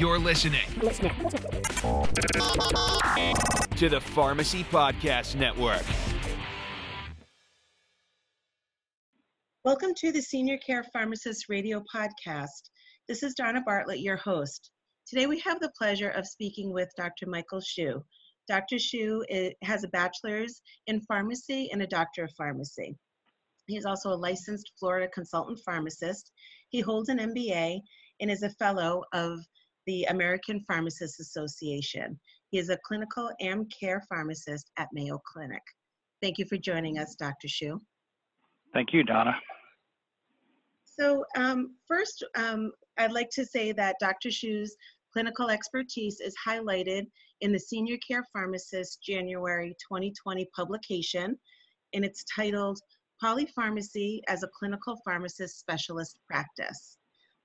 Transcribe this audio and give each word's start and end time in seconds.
You're 0.00 0.18
listening 0.18 0.64
to 0.70 0.88
the 3.90 4.00
Pharmacy 4.00 4.64
Podcast 4.64 5.34
Network. 5.34 5.82
Welcome 9.62 9.92
to 9.96 10.10
the 10.10 10.22
Senior 10.22 10.56
Care 10.56 10.86
Pharmacist 10.90 11.50
Radio 11.50 11.84
Podcast. 11.94 12.70
This 13.08 13.22
is 13.22 13.34
Donna 13.34 13.60
Bartlett, 13.60 14.00
your 14.00 14.16
host. 14.16 14.70
Today 15.06 15.26
we 15.26 15.38
have 15.40 15.60
the 15.60 15.70
pleasure 15.76 16.08
of 16.08 16.26
speaking 16.26 16.72
with 16.72 16.88
Dr. 16.96 17.26
Michael 17.26 17.60
Schuh. 17.60 18.02
Dr. 18.48 18.76
Schuh 18.76 19.22
eh, 19.28 19.50
has 19.62 19.84
a 19.84 19.88
bachelor's 19.88 20.62
in 20.86 21.02
pharmacy 21.02 21.68
and 21.72 21.82
a 21.82 21.86
doctor 21.86 22.24
of 22.24 22.32
pharmacy. 22.38 22.96
He 23.66 23.76
is 23.76 23.84
also 23.84 24.08
a 24.08 24.14
licensed 24.14 24.72
Florida 24.80 25.10
consultant 25.12 25.60
pharmacist. 25.62 26.32
He 26.70 26.80
holds 26.80 27.10
an 27.10 27.18
MBA 27.18 27.82
and 28.22 28.30
is 28.30 28.42
a 28.42 28.50
fellow 28.50 29.04
of 29.12 29.40
the 29.90 30.04
American 30.04 30.60
Pharmacists 30.68 31.18
Association. 31.18 32.16
He 32.50 32.58
is 32.58 32.68
a 32.68 32.78
clinical 32.86 33.28
and 33.40 33.68
care 33.76 34.00
pharmacist 34.08 34.70
at 34.78 34.86
Mayo 34.92 35.20
Clinic. 35.26 35.62
Thank 36.22 36.38
you 36.38 36.44
for 36.44 36.56
joining 36.56 36.98
us, 36.98 37.16
Dr. 37.16 37.48
Schuh. 37.48 37.80
Thank 38.72 38.92
you, 38.92 39.02
Donna. 39.02 39.34
So, 40.84 41.24
um, 41.36 41.74
first, 41.88 42.24
um, 42.36 42.70
I'd 42.98 43.10
like 43.10 43.30
to 43.30 43.44
say 43.44 43.72
that 43.72 43.96
Dr. 43.98 44.28
Schuh's 44.28 44.76
clinical 45.12 45.50
expertise 45.50 46.20
is 46.20 46.36
highlighted 46.46 47.06
in 47.40 47.50
the 47.50 47.58
Senior 47.58 47.96
Care 48.06 48.24
Pharmacist 48.32 49.02
January 49.02 49.74
2020 49.88 50.48
publication, 50.54 51.36
and 51.94 52.04
it's 52.04 52.24
titled 52.32 52.78
Polypharmacy 53.20 54.20
as 54.28 54.44
a 54.44 54.50
Clinical 54.56 55.00
Pharmacist 55.04 55.58
Specialist 55.58 56.16
Practice. 56.28 56.99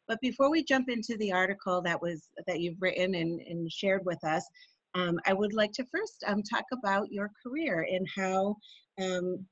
But 0.08 0.20
before 0.22 0.52
we 0.52 0.64
jump 0.64 0.90
into 0.90 1.18
the 1.18 1.32
article 1.32 1.82
that 1.82 2.02
was 2.02 2.30
that 2.48 2.60
you've 2.60 2.82
written 2.82 3.16
and, 3.16 3.40
and 3.42 3.72
shared 3.72 4.06
with 4.06 4.24
us, 4.24 4.46
um, 4.94 5.20
I 5.26 5.34
would 5.34 5.54
like 5.54 5.72
to 5.74 5.86
first 5.86 6.24
um, 6.28 6.42
talk 6.44 6.66
about 6.72 7.12
your 7.12 7.32
career 7.44 7.88
and 7.90 8.08
how 8.16 8.56
um, 9.02 9.46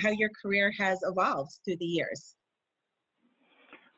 how 0.00 0.10
your 0.10 0.30
career 0.40 0.72
has 0.78 1.00
evolved 1.02 1.52
through 1.64 1.76
the 1.78 1.84
years. 1.84 2.36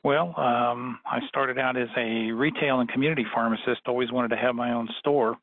Well, 0.05 0.35
um, 0.37 0.99
I 1.07 1.21
started 1.29 1.59
out 1.59 1.77
as 1.77 1.89
a 1.97 2.33
retail 2.33 2.81
and 2.81 2.89
community 2.89 3.25
pharmacist. 3.33 3.83
Always 3.87 4.11
wanted 4.11 4.29
to 4.29 4.37
have 4.37 4.57
my 4.57 4.73
own 4.73 4.89
store. 4.99 5.37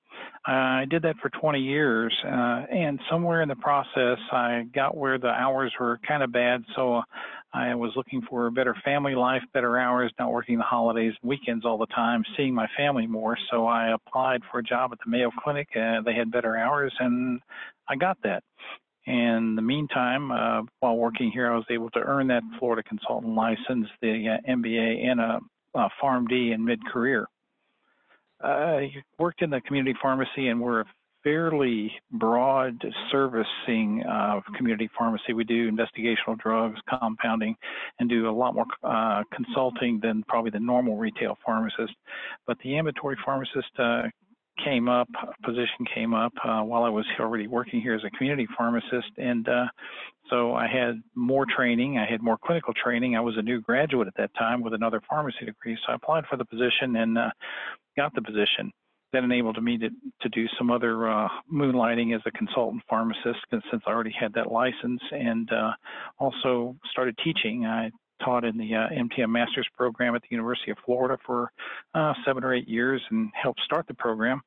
I 0.46 0.84
did 0.90 1.02
that 1.04 1.16
for 1.22 1.30
20 1.30 1.60
years, 1.60 2.14
uh, 2.26 2.66
and 2.70 3.00
somewhere 3.10 3.42
in 3.42 3.48
the 3.48 3.56
process, 3.56 4.18
I 4.34 4.66
got 4.76 4.98
where 4.98 5.18
the 5.18 5.30
hours 5.30 5.72
were 5.80 5.98
kind 6.06 6.24
of 6.24 6.34
bad. 6.34 6.66
So 6.76 7.02
I 7.54 7.74
was 7.76 7.94
looking 7.96 8.22
for 8.30 8.48
a 8.48 8.52
better 8.52 8.76
family 8.84 9.16
life, 9.16 9.44
better 9.54 9.78
hours, 9.78 10.12
not 10.20 10.32
working 10.32 10.58
the 10.58 10.66
holidays, 10.66 11.14
weekends 11.24 11.66
all 11.66 11.78
the 11.78 11.88
time, 11.88 12.24
seeing 12.36 12.54
my 12.54 12.68
family 12.76 13.08
more. 13.08 13.38
So 13.52 13.66
I 13.66 13.94
applied 13.94 14.42
for 14.52 14.60
a 14.60 14.64
job 14.64 14.92
at 14.92 15.00
the 15.04 15.10
Mayo 15.10 15.32
Clinic. 15.42 15.70
Uh, 15.74 16.02
they 16.02 16.14
had 16.14 16.32
better 16.32 16.58
hours, 16.58 16.94
and 17.00 17.40
I 17.88 17.96
got 17.96 18.18
that. 18.24 18.44
In 19.10 19.56
the 19.56 19.64
meantime, 19.64 20.32
uh, 20.32 20.62
while 20.82 20.96
working 20.96 21.32
here, 21.32 21.52
I 21.52 21.56
was 21.56 21.66
able 21.72 21.90
to 21.92 22.00
earn 22.00 22.28
that 22.28 22.44
Florida 22.60 22.84
consultant 22.84 23.34
license, 23.34 23.88
the 24.04 24.38
uh, 24.38 24.52
MBA, 24.52 25.04
and 25.04 25.20
a, 25.20 25.40
a 25.74 25.90
PharmD 26.00 26.54
in 26.54 26.64
mid-career. 26.64 27.28
I 28.40 28.92
worked 29.18 29.42
in 29.42 29.50
the 29.50 29.62
community 29.62 29.98
pharmacy, 30.00 30.50
and 30.50 30.62
we're 30.62 30.82
a 30.82 30.86
fairly 31.24 31.92
broad 32.12 32.80
servicing 33.12 34.04
of 34.08 34.44
community 34.56 34.92
pharmacy. 34.96 35.34
We 35.34 35.44
do 35.44 35.72
investigational 35.72 36.38
drugs, 36.38 36.80
compounding, 36.88 37.56
and 38.00 38.08
do 38.08 38.30
a 38.30 38.32
lot 38.32 38.54
more 38.54 38.68
uh, 38.84 39.24
consulting 39.34 40.00
than 40.04 40.24
probably 40.28 40.52
the 40.52 40.60
normal 40.60 40.98
retail 40.98 41.36
pharmacist. 41.44 41.96
But 42.46 42.58
the 42.64 42.78
ambulatory 42.78 43.18
pharmacist 43.26 43.72
uh, 43.80 44.04
came 44.64 44.90
up, 44.90 45.08
position 45.44 45.86
came 45.94 46.14
up 46.14 46.34
uh, 46.44 46.62
while 46.62 46.84
I 46.84 46.90
was 46.90 47.06
already 47.20 47.48
working 47.48 47.82
here 47.82 47.96
as 47.96 48.02
a 48.04 48.10
community 48.12 48.48
pharmacist, 48.58 49.12
and 49.18 49.48
uh, 49.48 49.66
so 50.30 50.54
I 50.54 50.68
had 50.68 51.02
more 51.16 51.46
training. 51.46 51.98
I 51.98 52.10
had 52.10 52.22
more 52.22 52.38
clinical 52.38 52.74
training. 52.74 53.16
I 53.16 53.22
was 53.22 53.36
a 53.38 53.42
new 53.42 53.62
graduate 53.62 54.08
at 54.08 54.16
that 54.18 54.32
time 54.38 54.62
with 54.62 54.74
another 54.74 55.02
pharmacy 55.10 55.46
degree, 55.46 55.78
so 55.86 55.94
I 55.94 55.96
applied 55.96 56.26
for 56.30 56.38
the 56.38 56.46
position 56.46 56.96
and 56.96 57.18
uh, 57.18 57.30
got 57.98 58.14
the 58.14 58.22
position. 58.22 58.72
That 59.12 59.24
enabled 59.24 59.62
me 59.64 59.78
to 59.80 59.90
to 60.22 60.30
do 60.30 60.48
some 60.58 60.70
other 60.70 61.10
uh, 61.10 61.28
moonlighting 61.52 62.16
as 62.16 62.22
a 62.28 62.32
consultant 62.32 62.84
pharmacist, 62.88 63.40
since 63.52 63.84
I 63.88 63.90
already 63.90 64.14
had 64.18 64.34
that 64.34 64.52
license, 64.52 65.02
and 65.12 65.52
uh, 65.52 65.72
also 66.20 66.76
started 66.92 67.18
teaching. 67.24 67.66
I 67.66 67.90
taught 68.24 68.44
in 68.44 68.58
the 68.58 68.76
uh, 68.76 68.88
MTM 68.90 69.30
Master's 69.30 69.68
program 69.76 70.16
at 70.16 70.22
the 70.22 70.28
University 70.32 70.72
of 70.72 70.78
Florida 70.86 71.18
for 71.26 71.52
uh, 71.94 72.14
seven 72.26 72.44
or 72.44 72.54
eight 72.54 72.68
years 72.68 73.02
and 73.10 73.30
helped 73.34 73.62
start 73.62 73.88
the 73.88 73.94
program. 73.94 74.42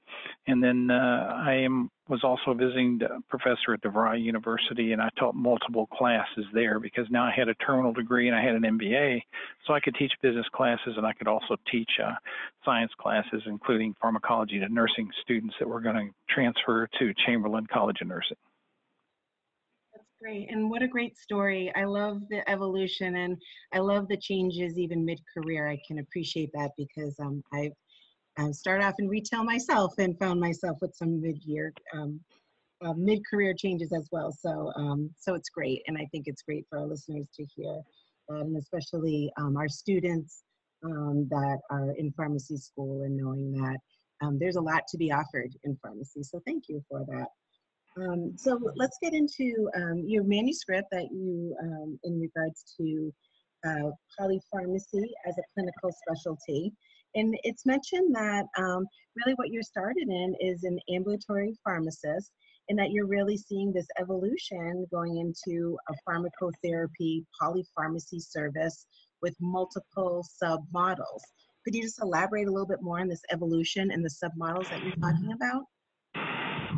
And 0.46 0.62
then 0.62 0.90
uh, 0.90 1.42
I 1.44 1.54
am, 1.54 1.90
was 2.08 2.24
also 2.24 2.50
a 2.50 2.54
visiting 2.54 3.00
professor 3.28 3.74
at 3.74 3.82
DeVry 3.82 4.22
University, 4.22 4.92
and 4.92 5.00
I 5.00 5.08
taught 5.18 5.34
multiple 5.34 5.86
classes 5.86 6.44
there 6.52 6.78
because 6.80 7.06
now 7.10 7.24
I 7.24 7.32
had 7.34 7.48
a 7.48 7.54
terminal 7.54 7.92
degree 7.92 8.28
and 8.28 8.36
I 8.36 8.42
had 8.42 8.54
an 8.54 8.62
MBA, 8.62 9.22
so 9.66 9.74
I 9.74 9.80
could 9.80 9.94
teach 9.94 10.12
business 10.22 10.46
classes 10.52 10.94
and 10.96 11.06
I 11.06 11.12
could 11.12 11.28
also 11.28 11.56
teach 11.70 11.90
uh, 12.02 12.12
science 12.64 12.92
classes, 12.98 13.42
including 13.46 13.94
pharmacology 14.00 14.58
to 14.58 14.68
nursing 14.68 15.10
students 15.22 15.54
that 15.58 15.68
were 15.68 15.80
going 15.80 15.96
to 15.96 16.34
transfer 16.34 16.88
to 16.98 17.14
Chamberlain 17.26 17.66
College 17.66 18.00
of 18.00 18.08
Nursing 18.08 18.36
great. 20.22 20.50
And 20.50 20.70
what 20.70 20.82
a 20.82 20.88
great 20.88 21.16
story. 21.18 21.72
I 21.74 21.84
love 21.84 22.22
the 22.30 22.48
evolution 22.48 23.16
and 23.16 23.36
I 23.72 23.80
love 23.80 24.06
the 24.08 24.16
changes 24.16 24.78
even 24.78 25.04
mid-career. 25.04 25.68
I 25.68 25.78
can 25.86 25.98
appreciate 25.98 26.50
that 26.54 26.70
because 26.78 27.18
um, 27.20 27.42
I've 27.52 27.72
off 28.38 28.94
in 28.98 29.08
retail 29.08 29.42
myself 29.44 29.94
and 29.98 30.18
found 30.18 30.40
myself 30.40 30.78
with 30.80 30.94
some 30.94 31.20
mid-year, 31.20 31.72
um, 31.94 32.20
uh, 32.84 32.94
mid-career 32.94 33.54
changes 33.54 33.92
as 33.92 34.08
well. 34.12 34.30
So, 34.32 34.72
um, 34.76 35.10
so 35.18 35.34
it's 35.34 35.50
great. 35.50 35.82
And 35.86 35.98
I 35.98 36.06
think 36.12 36.24
it's 36.26 36.42
great 36.42 36.66
for 36.70 36.78
our 36.78 36.86
listeners 36.86 37.26
to 37.34 37.44
hear 37.56 37.80
and 38.28 38.56
especially 38.56 39.30
um, 39.36 39.56
our 39.58 39.68
students 39.68 40.44
um, 40.84 41.26
that 41.28 41.58
are 41.70 41.92
in 41.98 42.12
pharmacy 42.12 42.56
school 42.56 43.02
and 43.02 43.16
knowing 43.16 43.52
that 43.52 43.76
there's 44.38 44.56
a 44.56 44.60
lot 44.60 44.84
to 44.88 44.96
be 44.96 45.12
offered 45.12 45.50
in 45.64 45.76
pharmacy. 45.82 46.22
So 46.22 46.40
thank 46.46 46.64
you 46.68 46.82
for 46.88 47.04
that. 47.08 47.26
Um, 47.96 48.34
so 48.36 48.58
let's 48.76 48.98
get 49.02 49.12
into 49.12 49.68
um, 49.76 50.04
your 50.06 50.24
manuscript 50.24 50.88
that 50.92 51.08
you, 51.12 51.54
um, 51.62 51.98
in 52.04 52.20
regards 52.20 52.64
to 52.78 53.12
uh, 53.66 53.90
polypharmacy 54.18 55.04
as 55.26 55.36
a 55.38 55.42
clinical 55.54 55.92
specialty. 56.06 56.72
And 57.14 57.36
it's 57.42 57.66
mentioned 57.66 58.14
that 58.14 58.46
um, 58.56 58.86
really 59.16 59.34
what 59.36 59.50
you're 59.50 59.62
started 59.62 60.08
in 60.08 60.34
is 60.40 60.64
an 60.64 60.78
ambulatory 60.90 61.54
pharmacist 61.62 62.32
and 62.68 62.78
that 62.78 62.90
you're 62.90 63.06
really 63.06 63.36
seeing 63.36 63.72
this 63.72 63.86
evolution 64.00 64.86
going 64.90 65.18
into 65.18 65.76
a 65.88 65.94
pharmacotherapy 66.08 67.24
polypharmacy 67.40 68.20
service 68.20 68.86
with 69.20 69.34
multiple 69.40 70.24
sub-models. 70.36 71.22
Could 71.64 71.74
you 71.74 71.82
just 71.82 72.00
elaborate 72.00 72.48
a 72.48 72.50
little 72.50 72.66
bit 72.66 72.82
more 72.82 73.00
on 73.00 73.08
this 73.08 73.22
evolution 73.30 73.90
and 73.90 74.04
the 74.04 74.10
sub-models 74.10 74.68
that 74.70 74.82
you're 74.82 74.96
talking 74.96 75.32
about? 75.32 75.64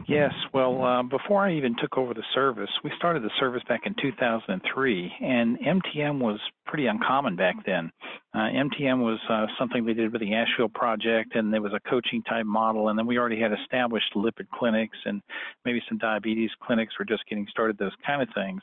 Yes, 0.06 0.32
well, 0.52 0.84
uh, 0.84 1.02
before 1.02 1.46
I 1.46 1.54
even 1.54 1.74
took 1.80 1.96
over 1.96 2.12
the 2.14 2.24
service, 2.34 2.70
we 2.82 2.90
started 2.98 3.22
the 3.22 3.30
service 3.38 3.62
back 3.68 3.82
in 3.86 3.94
2003, 4.00 5.12
and 5.20 5.58
MTM 5.58 6.20
was 6.20 6.38
pretty 6.66 6.86
uncommon 6.86 7.36
back 7.36 7.56
then. 7.64 7.90
Uh, 8.34 8.50
MTM 8.50 8.98
was 8.98 9.18
uh, 9.30 9.46
something 9.58 9.84
we 9.84 9.94
did 9.94 10.12
with 10.12 10.20
the 10.20 10.34
Asheville 10.34 10.68
Project, 10.68 11.36
and 11.36 11.52
there 11.52 11.62
was 11.62 11.72
a 11.72 11.88
coaching 11.88 12.22
type 12.22 12.44
model, 12.46 12.88
and 12.88 12.98
then 12.98 13.06
we 13.06 13.16
already 13.16 13.40
had 13.40 13.52
established 13.52 14.12
lipid 14.16 14.48
clinics 14.52 14.98
and 15.04 15.22
maybe 15.64 15.80
some 15.88 15.98
diabetes 15.98 16.50
clinics 16.60 16.94
were 16.98 17.04
just 17.04 17.24
getting 17.28 17.46
started, 17.50 17.78
those 17.78 17.92
kind 18.04 18.20
of 18.20 18.28
things. 18.34 18.60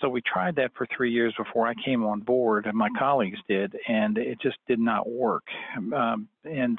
So 0.00 0.08
we 0.08 0.22
tried 0.22 0.56
that 0.56 0.72
for 0.76 0.86
three 0.96 1.12
years 1.12 1.34
before 1.36 1.66
I 1.66 1.74
came 1.84 2.02
on 2.04 2.20
board, 2.20 2.66
and 2.66 2.76
my 2.76 2.88
colleagues 2.98 3.38
did, 3.48 3.74
and 3.88 4.16
it 4.16 4.40
just 4.40 4.56
did 4.66 4.80
not 4.80 5.08
work. 5.08 5.44
Um, 5.76 6.28
and 6.44 6.78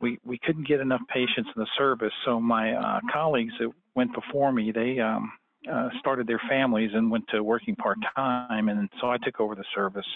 we 0.00 0.18
we 0.24 0.38
couldn't 0.44 0.66
get 0.66 0.80
enough 0.80 1.02
patients 1.08 1.50
in 1.54 1.60
the 1.60 1.66
service, 1.76 2.12
so 2.24 2.40
my 2.40 2.72
uh, 2.72 3.00
colleagues 3.12 3.52
that 3.58 3.70
went 3.94 4.12
before 4.14 4.52
me, 4.52 4.72
they 4.72 4.98
um, 5.00 5.32
uh, 5.70 5.88
started 5.98 6.26
their 6.26 6.40
families 6.48 6.90
and 6.94 7.10
went 7.10 7.24
to 7.28 7.42
working 7.42 7.76
part 7.76 7.98
time, 8.16 8.68
and 8.68 8.88
so 9.00 9.10
I 9.10 9.16
took 9.18 9.40
over 9.40 9.54
the 9.54 9.64
service. 9.74 10.06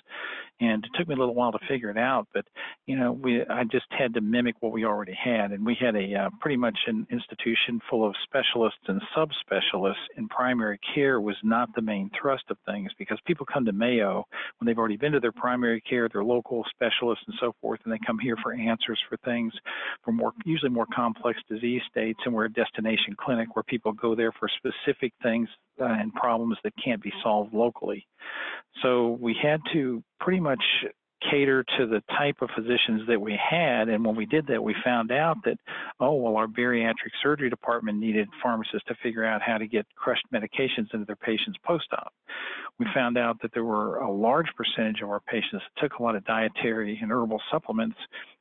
And 0.58 0.82
it 0.84 0.90
took 0.98 1.06
me 1.06 1.14
a 1.14 1.18
little 1.18 1.34
while 1.34 1.52
to 1.52 1.58
figure 1.68 1.90
it 1.90 1.98
out, 1.98 2.26
but 2.32 2.46
you 2.86 2.96
know, 2.96 3.12
we 3.12 3.42
I 3.42 3.64
just 3.64 3.86
had 3.90 4.14
to 4.14 4.22
mimic 4.22 4.56
what 4.60 4.72
we 4.72 4.84
already 4.84 5.12
had, 5.12 5.52
and 5.52 5.64
we 5.66 5.76
had 5.78 5.94
a 5.94 6.14
uh, 6.14 6.30
pretty 6.40 6.56
much 6.56 6.78
an 6.86 7.06
institution 7.10 7.78
full 7.90 8.06
of 8.06 8.14
specialists 8.24 8.80
and 8.88 9.02
subspecialists. 9.14 9.94
And 10.16 10.30
primary 10.30 10.78
care 10.94 11.20
was 11.20 11.36
not 11.42 11.68
the 11.74 11.82
main 11.82 12.10
thrust 12.18 12.44
of 12.48 12.56
things 12.64 12.90
because 12.98 13.18
people 13.26 13.44
come 13.44 13.66
to 13.66 13.72
Mayo 13.72 14.24
when 14.58 14.66
they've 14.66 14.78
already 14.78 14.96
been 14.96 15.12
to 15.12 15.20
their 15.20 15.32
primary 15.32 15.82
care, 15.82 16.08
their 16.08 16.24
local 16.24 16.64
specialists, 16.70 17.24
and 17.26 17.36
so 17.38 17.54
forth, 17.60 17.80
and 17.84 17.92
they 17.92 18.00
come 18.06 18.18
here 18.18 18.36
for 18.42 18.54
answers 18.54 18.98
for 19.10 19.18
things 19.18 19.52
for 20.02 20.12
more 20.12 20.32
usually 20.46 20.70
more 20.70 20.86
complex 20.94 21.38
disease 21.50 21.82
states, 21.90 22.18
and 22.24 22.34
we're 22.34 22.46
a 22.46 22.52
destination 22.52 23.14
clinic 23.18 23.54
where 23.54 23.62
people 23.62 23.92
go 23.92 24.14
there 24.14 24.32
for 24.32 24.48
specific 24.48 25.12
things 25.22 25.35
things 25.36 25.48
uh, 25.80 25.84
and 25.84 26.12
problems 26.14 26.56
that 26.64 26.72
can't 26.82 27.02
be 27.02 27.12
solved 27.22 27.52
locally. 27.52 28.06
So 28.82 29.18
we 29.20 29.36
had 29.40 29.60
to 29.72 30.02
pretty 30.20 30.40
much 30.40 30.62
cater 31.30 31.64
to 31.78 31.86
the 31.86 32.02
type 32.16 32.36
of 32.42 32.50
physicians 32.54 33.02
that 33.08 33.20
we 33.20 33.38
had. 33.50 33.88
And 33.88 34.04
when 34.04 34.16
we 34.16 34.26
did 34.26 34.46
that, 34.48 34.62
we 34.62 34.74
found 34.84 35.10
out 35.10 35.38
that, 35.44 35.56
oh, 35.98 36.14
well, 36.14 36.36
our 36.36 36.46
bariatric 36.46 37.12
surgery 37.22 37.48
department 37.50 37.98
needed 37.98 38.28
pharmacists 38.42 38.86
to 38.88 38.94
figure 39.02 39.24
out 39.24 39.40
how 39.42 39.58
to 39.58 39.66
get 39.66 39.86
crushed 39.96 40.26
medications 40.32 40.92
into 40.92 41.06
their 41.06 41.16
patients 41.16 41.58
post 41.64 41.86
op. 41.92 42.12
We 42.78 42.86
found 42.94 43.16
out 43.16 43.40
that 43.42 43.52
there 43.54 43.64
were 43.64 43.96
a 43.96 44.10
large 44.10 44.48
percentage 44.56 45.00
of 45.02 45.08
our 45.08 45.20
patients 45.20 45.62
that 45.64 45.80
took 45.80 45.98
a 45.98 46.02
lot 46.02 46.16
of 46.16 46.24
dietary 46.26 46.98
and 47.00 47.10
herbal 47.10 47.40
supplements, 47.50 47.96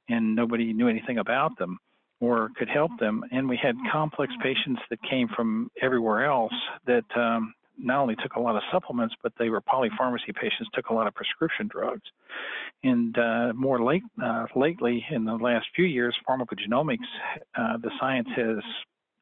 and 0.09 0.35
nobody 0.35 0.73
knew 0.73 0.89
anything 0.89 1.17
about 1.17 1.57
them 1.57 1.79
or 2.19 2.49
could 2.57 2.69
help 2.69 2.91
them. 2.99 3.23
And 3.31 3.47
we 3.47 3.57
had 3.61 3.75
complex 3.91 4.33
patients 4.41 4.81
that 4.89 4.99
came 5.03 5.27
from 5.35 5.69
everywhere 5.81 6.25
else 6.25 6.53
that 6.85 7.05
um, 7.15 7.53
not 7.77 7.99
only 7.99 8.15
took 8.15 8.35
a 8.35 8.39
lot 8.39 8.55
of 8.55 8.63
supplements, 8.71 9.15
but 9.21 9.33
they 9.37 9.49
were 9.49 9.61
polypharmacy 9.61 10.33
patients, 10.33 10.69
took 10.73 10.89
a 10.89 10.93
lot 10.93 11.07
of 11.07 11.13
prescription 11.13 11.67
drugs. 11.67 12.03
And 12.83 13.17
uh, 13.17 13.53
more 13.53 13.83
late, 13.83 14.03
uh, 14.23 14.45
lately, 14.55 15.05
in 15.11 15.25
the 15.25 15.35
last 15.35 15.67
few 15.75 15.85
years, 15.85 16.15
pharmacogenomics, 16.27 16.97
uh, 17.57 17.77
the 17.77 17.91
science 17.99 18.29
has 18.35 18.57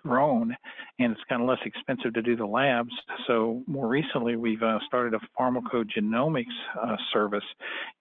grown 0.05 0.55
and 0.99 1.11
it's 1.11 1.21
kind 1.29 1.41
of 1.41 1.47
less 1.47 1.59
expensive 1.65 2.13
to 2.13 2.21
do 2.21 2.35
the 2.35 2.45
labs. 2.45 2.91
So 3.27 3.63
more 3.67 3.87
recently, 3.87 4.35
we've 4.35 4.61
uh, 4.61 4.79
started 4.85 5.13
a 5.13 5.41
pharmacogenomics 5.41 6.45
uh, 6.81 6.95
service. 7.11 7.43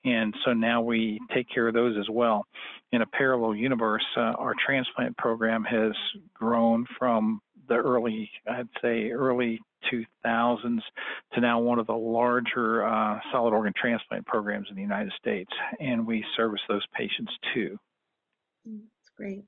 And 0.05 0.35
so 0.45 0.53
now 0.53 0.83
we 0.83 1.21
take 1.35 1.49
care 1.49 1.69
of 1.69 1.75
those 1.75 1.97
as 1.99 2.09
well. 2.11 2.45
In 2.93 3.03
a 3.03 3.07
parallel 3.07 3.55
universe, 3.55 4.05
uh, 4.17 4.35
our 4.39 4.55
transplant 4.65 5.17
program 5.17 5.65
has 5.65 5.93
grown 6.35 6.87
from 6.99 7.41
the 7.69 7.75
early, 7.75 8.31
I'd 8.49 8.69
say, 8.83 9.11
early 9.11 9.61
2000s 9.93 10.81
to 11.35 11.41
now 11.41 11.61
one 11.61 11.79
of 11.79 11.87
the 11.87 11.95
larger 11.95 12.87
uh, 12.87 13.19
solid 13.31 13.53
organ 13.53 13.73
transplant 13.77 14.27
programs 14.27 14.69
in 14.71 14.77
the 14.77 14.83
United 14.83 15.13
States, 15.19 15.51
and 15.81 16.07
we 16.07 16.25
service 16.37 16.61
those 16.69 16.85
patients 16.95 17.33
too. 17.55 17.79
Mm, 18.69 18.81
that's 18.81 19.11
great. 19.17 19.45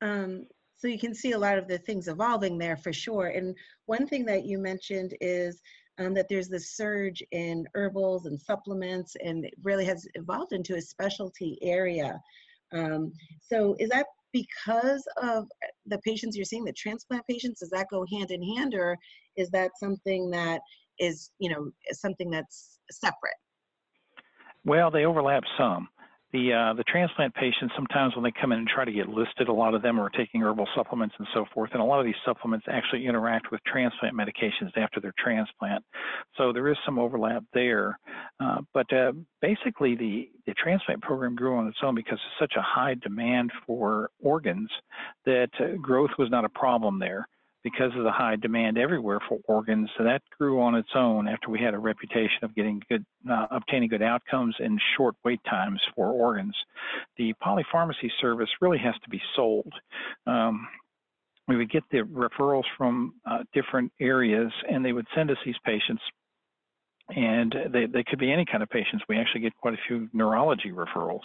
Um, 0.00 0.46
so 0.76 0.88
you 0.88 0.98
can 0.98 1.14
see 1.14 1.32
a 1.32 1.38
lot 1.38 1.58
of 1.58 1.68
the 1.68 1.78
things 1.78 2.08
evolving 2.08 2.58
there 2.58 2.76
for 2.76 2.92
sure. 2.92 3.28
And 3.28 3.56
one 3.86 4.06
thing 4.06 4.24
that 4.26 4.44
you 4.44 4.58
mentioned 4.58 5.14
is 5.20 5.60
um, 5.98 6.14
that 6.14 6.26
there's 6.28 6.48
this 6.48 6.76
surge 6.76 7.22
in 7.30 7.64
herbals 7.74 8.26
and 8.26 8.40
supplements, 8.40 9.16
and 9.24 9.44
it 9.44 9.54
really 9.62 9.84
has 9.84 10.06
evolved 10.14 10.52
into 10.52 10.74
a 10.74 10.80
specialty 10.80 11.58
area. 11.62 12.20
Um, 12.72 13.12
so 13.40 13.76
is 13.78 13.88
that 13.90 14.06
because 14.32 15.06
of 15.22 15.46
the 15.86 15.98
patients 15.98 16.36
you're 16.36 16.44
seeing, 16.44 16.64
the 16.64 16.72
transplant 16.72 17.24
patients? 17.28 17.60
Does 17.60 17.70
that 17.70 17.86
go 17.90 18.04
hand 18.10 18.32
in 18.32 18.42
hand, 18.56 18.74
or 18.74 18.98
is 19.36 19.48
that 19.50 19.70
something 19.78 20.30
that 20.30 20.60
is, 20.98 21.30
you 21.38 21.50
know, 21.50 21.70
something 21.92 22.30
that's 22.30 22.80
separate? 22.90 23.36
Well, 24.64 24.90
they 24.90 25.04
overlap 25.04 25.44
some. 25.56 25.88
The 26.34 26.52
uh, 26.52 26.74
the 26.74 26.82
transplant 26.82 27.32
patients 27.36 27.72
sometimes 27.76 28.16
when 28.16 28.24
they 28.24 28.32
come 28.32 28.50
in 28.50 28.58
and 28.58 28.66
try 28.66 28.84
to 28.84 28.90
get 28.90 29.08
listed, 29.08 29.46
a 29.46 29.52
lot 29.52 29.72
of 29.72 29.82
them 29.82 30.00
are 30.00 30.10
taking 30.10 30.42
herbal 30.42 30.66
supplements 30.74 31.14
and 31.16 31.28
so 31.32 31.44
forth, 31.54 31.70
and 31.72 31.80
a 31.80 31.84
lot 31.84 32.00
of 32.00 32.06
these 32.06 32.16
supplements 32.26 32.66
actually 32.68 33.06
interact 33.06 33.52
with 33.52 33.60
transplant 33.64 34.16
medications 34.16 34.76
after 34.76 35.00
their 35.00 35.14
transplant. 35.16 35.84
So 36.36 36.52
there 36.52 36.68
is 36.68 36.76
some 36.84 36.98
overlap 36.98 37.44
there, 37.54 38.00
uh, 38.40 38.62
but 38.72 38.92
uh, 38.92 39.12
basically 39.40 39.94
the 39.94 40.28
the 40.44 40.54
transplant 40.54 41.02
program 41.02 41.36
grew 41.36 41.56
on 41.56 41.68
its 41.68 41.78
own 41.84 41.94
because 41.94 42.18
of 42.18 42.32
such 42.40 42.54
a 42.58 42.62
high 42.62 42.94
demand 42.94 43.52
for 43.64 44.10
organs 44.20 44.70
that 45.26 45.50
uh, 45.60 45.76
growth 45.80 46.10
was 46.18 46.32
not 46.32 46.44
a 46.44 46.48
problem 46.48 46.98
there 46.98 47.28
because 47.64 47.90
of 47.96 48.04
the 48.04 48.12
high 48.12 48.36
demand 48.36 48.76
everywhere 48.76 49.18
for 49.26 49.38
organs. 49.48 49.88
So 49.96 50.04
that 50.04 50.22
grew 50.38 50.60
on 50.60 50.74
its 50.74 50.90
own 50.94 51.26
after 51.26 51.50
we 51.50 51.58
had 51.58 51.72
a 51.72 51.78
reputation 51.78 52.44
of 52.44 52.54
getting 52.54 52.80
good, 52.90 53.04
uh, 53.28 53.46
obtaining 53.50 53.88
good 53.88 54.02
outcomes 54.02 54.54
and 54.58 54.78
short 54.96 55.16
wait 55.24 55.40
times 55.48 55.80
for 55.96 56.12
organs. 56.12 56.54
The 57.16 57.34
polypharmacy 57.42 58.10
service 58.20 58.50
really 58.60 58.78
has 58.78 58.94
to 59.02 59.10
be 59.10 59.20
sold. 59.34 59.72
Um, 60.26 60.68
we 61.48 61.56
would 61.56 61.70
get 61.70 61.82
the 61.90 61.98
referrals 62.02 62.64
from 62.76 63.14
uh, 63.28 63.44
different 63.54 63.92
areas, 64.00 64.52
and 64.70 64.84
they 64.84 64.92
would 64.92 65.06
send 65.14 65.30
us 65.30 65.38
these 65.44 65.56
patients. 65.64 66.02
And 67.08 67.54
they, 67.70 67.86
they 67.86 68.04
could 68.04 68.18
be 68.18 68.32
any 68.32 68.44
kind 68.46 68.62
of 68.62 68.68
patients. 68.70 69.04
We 69.08 69.18
actually 69.18 69.40
get 69.40 69.56
quite 69.56 69.74
a 69.74 69.78
few 69.88 70.08
neurology 70.12 70.70
referrals. 70.70 71.20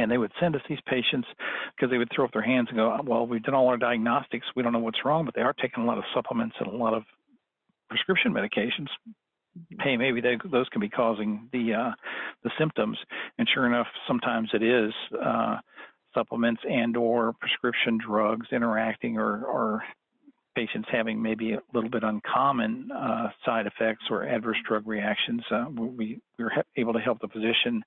And 0.00 0.10
they 0.10 0.18
would 0.18 0.32
send 0.40 0.56
us 0.56 0.62
these 0.68 0.78
patients 0.86 1.28
because 1.76 1.90
they 1.90 1.98
would 1.98 2.08
throw 2.14 2.24
up 2.24 2.32
their 2.32 2.42
hands 2.42 2.68
and 2.70 2.78
go, 2.78 2.98
Well, 3.04 3.26
we've 3.26 3.42
done 3.42 3.54
all 3.54 3.68
our 3.68 3.76
diagnostics. 3.76 4.46
We 4.56 4.62
don't 4.62 4.72
know 4.72 4.78
what's 4.78 5.04
wrong, 5.04 5.24
but 5.24 5.34
they 5.34 5.42
are 5.42 5.52
taking 5.52 5.82
a 5.84 5.86
lot 5.86 5.98
of 5.98 6.04
supplements 6.14 6.56
and 6.58 6.68
a 6.68 6.76
lot 6.76 6.94
of 6.94 7.02
prescription 7.88 8.32
medications. 8.32 8.88
Hey, 9.80 9.96
maybe 9.96 10.20
they, 10.20 10.38
those 10.50 10.68
can 10.68 10.80
be 10.80 10.88
causing 10.88 11.48
the 11.52 11.74
uh, 11.74 11.90
the 12.44 12.50
symptoms. 12.58 12.96
And 13.38 13.48
sure 13.52 13.66
enough, 13.66 13.88
sometimes 14.06 14.48
it 14.54 14.62
is 14.62 14.92
uh, 15.22 15.56
supplements 16.14 16.62
and 16.68 16.96
or 16.96 17.34
prescription 17.40 17.98
drugs 18.04 18.46
interacting 18.52 19.18
or, 19.18 19.44
or 19.44 19.82
patients 20.54 20.88
having 20.90 21.20
maybe 21.20 21.52
a 21.52 21.60
little 21.74 21.90
bit 21.90 22.02
uncommon 22.02 22.90
uh, 22.90 23.28
side 23.44 23.66
effects 23.66 24.04
or 24.10 24.24
adverse 24.24 24.56
drug 24.66 24.86
reactions, 24.86 25.42
uh, 25.50 25.66
we, 25.76 26.20
we 26.38 26.44
were 26.44 26.52
able 26.76 26.92
to 26.92 27.00
help 27.00 27.20
the 27.20 27.28
physician 27.28 27.82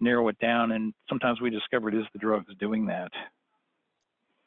narrow 0.00 0.28
it 0.28 0.38
down, 0.38 0.72
and 0.72 0.94
sometimes 1.08 1.40
we 1.40 1.50
discovered 1.50 1.94
is 1.94 2.04
the 2.12 2.18
drug 2.18 2.36
drugs 2.36 2.58
doing 2.58 2.86
that. 2.86 3.10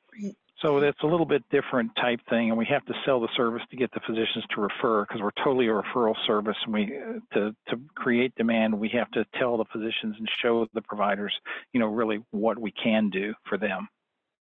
Great. 0.07 0.37
So 0.61 0.81
that's 0.81 1.01
a 1.03 1.07
little 1.07 1.25
bit 1.25 1.43
different 1.49 1.91
type 1.95 2.19
thing, 2.29 2.49
and 2.49 2.57
we 2.57 2.65
have 2.65 2.83
to 2.85 2.93
sell 3.05 3.21
the 3.21 3.29
service 3.37 3.61
to 3.71 3.77
get 3.77 3.91
the 3.93 4.01
physicians 4.05 4.43
to 4.53 4.61
refer 4.61 5.05
because 5.05 5.21
we're 5.21 5.43
totally 5.43 5.67
a 5.67 5.69
referral 5.69 6.15
service. 6.27 6.57
And 6.65 6.73
we 6.73 6.87
to 7.33 7.55
to 7.69 7.79
create 7.95 8.35
demand, 8.35 8.77
we 8.77 8.89
have 8.89 9.09
to 9.11 9.25
tell 9.39 9.57
the 9.57 9.63
physicians 9.71 10.15
and 10.17 10.27
show 10.41 10.67
the 10.73 10.81
providers, 10.81 11.33
you 11.71 11.79
know, 11.79 11.87
really 11.87 12.19
what 12.31 12.59
we 12.59 12.71
can 12.71 13.09
do 13.09 13.33
for 13.47 13.57
them. 13.57 13.87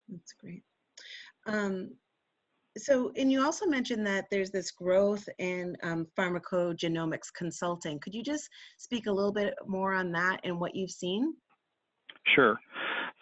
That's 0.09 0.33
great. 0.41 0.65
Um, 1.47 1.93
so, 2.77 3.13
and 3.17 3.33
you 3.33 3.43
also 3.43 3.67
mentioned 3.67 4.07
that 4.07 4.27
there's 4.31 4.51
this 4.51 4.71
growth 4.71 5.29
in 5.39 5.77
um, 5.83 6.07
pharmacogenomics 6.17 7.33
consulting. 7.35 7.99
Could 7.99 8.15
you 8.15 8.23
just 8.23 8.49
speak 8.77 9.07
a 9.07 9.13
little 9.13 9.33
bit 9.33 9.55
more 9.67 9.95
on 9.95 10.13
that 10.13 10.41
and 10.45 10.61
what 10.61 10.75
you've 10.75 10.91
seen? 10.91 11.35
Sure. 12.35 12.61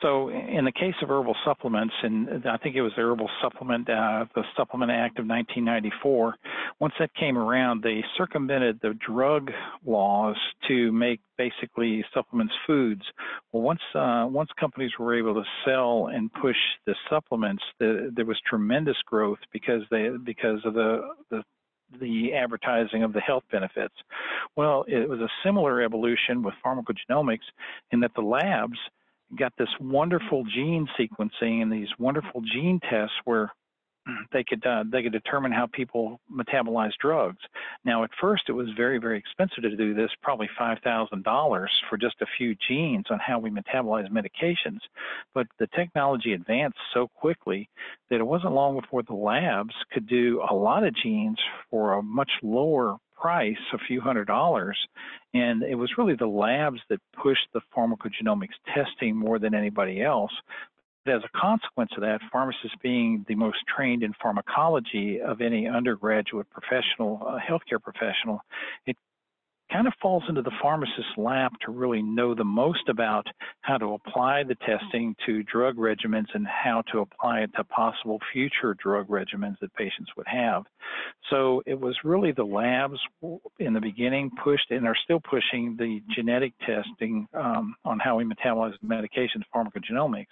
So, 0.02 0.28
in 0.28 0.66
the 0.66 0.72
case 0.72 0.94
of 1.02 1.08
herbal 1.08 1.34
supplements, 1.42 1.94
and 2.02 2.46
I 2.46 2.58
think 2.58 2.76
it 2.76 2.82
was 2.82 2.92
the 2.96 3.02
Herbal 3.02 3.30
Supplement, 3.42 3.88
uh, 3.88 4.26
the 4.34 4.42
Supplement 4.54 4.90
Act 4.92 5.18
of 5.18 5.26
1994, 5.26 6.34
once 6.80 6.92
that 6.98 7.14
came 7.14 7.38
around, 7.38 7.82
they 7.82 8.04
circumvented 8.18 8.78
the 8.82 8.92
drug 9.06 9.50
laws 9.86 10.36
to 10.68 10.92
make 10.92 11.20
basically 11.38 12.04
supplements 12.12 12.52
foods. 12.66 13.02
Well, 13.52 13.62
once 13.62 13.80
uh, 13.94 14.26
once 14.28 14.50
companies 14.60 14.90
were 14.98 15.18
able 15.18 15.32
to 15.34 15.44
sell 15.64 16.08
and 16.12 16.30
push 16.30 16.56
the 16.86 16.94
supplements, 17.08 17.62
the, 17.78 18.12
there 18.14 18.26
was 18.26 18.38
tremendous 18.46 18.96
growth 19.06 19.38
because 19.50 19.82
they 19.90 20.10
because 20.22 20.60
of 20.66 20.74
the 20.74 21.08
the 21.30 21.42
the 22.00 22.34
advertising 22.34 23.02
of 23.02 23.12
the 23.12 23.20
health 23.20 23.44
benefits. 23.50 23.94
Well, 24.56 24.84
it 24.88 25.08
was 25.08 25.20
a 25.20 25.28
similar 25.44 25.80
evolution 25.82 26.42
with 26.42 26.54
pharmacogenomics 26.64 27.46
in 27.92 28.00
that 28.00 28.12
the 28.14 28.22
labs 28.22 28.78
got 29.38 29.52
this 29.58 29.68
wonderful 29.80 30.44
gene 30.44 30.86
sequencing 30.98 31.62
and 31.62 31.72
these 31.72 31.88
wonderful 31.98 32.42
gene 32.42 32.80
tests 32.88 33.14
where 33.24 33.52
they 34.32 34.44
could 34.44 34.64
uh, 34.64 34.84
they 34.90 35.02
could 35.02 35.12
determine 35.12 35.50
how 35.50 35.66
people 35.66 36.20
metabolize 36.32 36.92
drugs. 37.00 37.38
Now, 37.84 38.04
at 38.04 38.10
first, 38.20 38.44
it 38.48 38.52
was 38.52 38.68
very 38.76 38.98
very 38.98 39.18
expensive 39.18 39.62
to 39.62 39.76
do 39.76 39.94
this, 39.94 40.10
probably 40.22 40.48
five 40.58 40.78
thousand 40.84 41.24
dollars 41.24 41.70
for 41.90 41.96
just 41.96 42.16
a 42.20 42.26
few 42.38 42.54
genes 42.68 43.06
on 43.10 43.18
how 43.18 43.38
we 43.38 43.50
metabolize 43.50 44.08
medications. 44.10 44.78
But 45.34 45.46
the 45.58 45.66
technology 45.74 46.34
advanced 46.34 46.78
so 46.94 47.08
quickly 47.08 47.68
that 48.10 48.20
it 48.20 48.26
wasn't 48.26 48.54
long 48.54 48.78
before 48.80 49.02
the 49.02 49.14
labs 49.14 49.74
could 49.92 50.06
do 50.06 50.42
a 50.48 50.54
lot 50.54 50.84
of 50.84 50.94
genes 50.94 51.38
for 51.70 51.94
a 51.94 52.02
much 52.02 52.30
lower 52.42 52.96
price, 53.26 53.56
a 53.72 53.78
few 53.88 54.00
hundred 54.00 54.26
dollars. 54.26 54.78
And 55.34 55.64
it 55.64 55.74
was 55.74 55.90
really 55.98 56.14
the 56.14 56.28
labs 56.28 56.78
that 56.90 57.00
pushed 57.20 57.48
the 57.52 57.60
pharmacogenomics 57.76 58.54
testing 58.72 59.16
more 59.16 59.40
than 59.40 59.52
anybody 59.52 60.00
else. 60.00 60.30
But 61.04 61.16
as 61.16 61.22
a 61.24 61.38
consequence 61.38 61.90
of 61.96 62.02
that, 62.02 62.20
pharmacists 62.30 62.76
being 62.84 63.24
the 63.26 63.34
most 63.34 63.58
trained 63.74 64.04
in 64.04 64.12
pharmacology 64.22 65.20
of 65.20 65.40
any 65.40 65.66
undergraduate 65.66 66.46
professional, 66.50 67.20
uh, 67.26 67.38
healthcare 67.40 67.82
professional, 67.82 68.40
it 68.86 68.96
kind 69.72 69.86
of 69.86 69.92
falls 70.00 70.22
into 70.28 70.42
the 70.42 70.52
pharmacist's 70.62 71.16
lap 71.16 71.52
to 71.64 71.72
really 71.72 72.02
know 72.02 72.34
the 72.34 72.44
most 72.44 72.88
about 72.88 73.26
how 73.62 73.76
to 73.76 73.94
apply 73.94 74.42
the 74.44 74.54
testing 74.56 75.14
to 75.26 75.42
drug 75.44 75.76
regimens 75.76 76.26
and 76.34 76.46
how 76.46 76.82
to 76.92 77.00
apply 77.00 77.40
it 77.40 77.50
to 77.56 77.64
possible 77.64 78.18
future 78.32 78.74
drug 78.82 79.08
regimens 79.08 79.58
that 79.60 79.74
patients 79.74 80.10
would 80.16 80.26
have. 80.28 80.64
So 81.30 81.62
it 81.66 81.78
was 81.78 81.96
really 82.04 82.32
the 82.32 82.44
labs 82.44 82.98
in 83.58 83.72
the 83.72 83.80
beginning 83.80 84.30
pushed 84.42 84.70
and 84.70 84.86
are 84.86 84.96
still 85.04 85.20
pushing 85.20 85.76
the 85.76 86.00
genetic 86.14 86.52
testing 86.60 87.26
um, 87.34 87.74
on 87.84 87.98
how 87.98 88.16
we 88.16 88.24
metabolize 88.24 88.74
medications, 88.84 89.42
pharmacogenomics. 89.54 90.26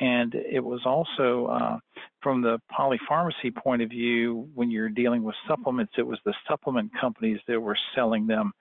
And 0.00 0.34
it 0.34 0.64
was 0.64 0.80
also 0.86 1.46
uh, 1.46 1.78
from 2.22 2.40
the 2.40 2.58
polypharmacy 2.76 3.54
point 3.54 3.82
of 3.82 3.90
view, 3.90 4.48
when 4.54 4.70
you're 4.70 4.88
dealing 4.88 5.22
with 5.22 5.34
supplements, 5.46 5.92
it 5.98 6.06
was 6.06 6.18
the 6.24 6.34
supplement 6.48 6.90
companies 6.98 7.40
that 7.48 7.60
were 7.60 7.76
selling 7.94 8.26
them, 8.26 8.52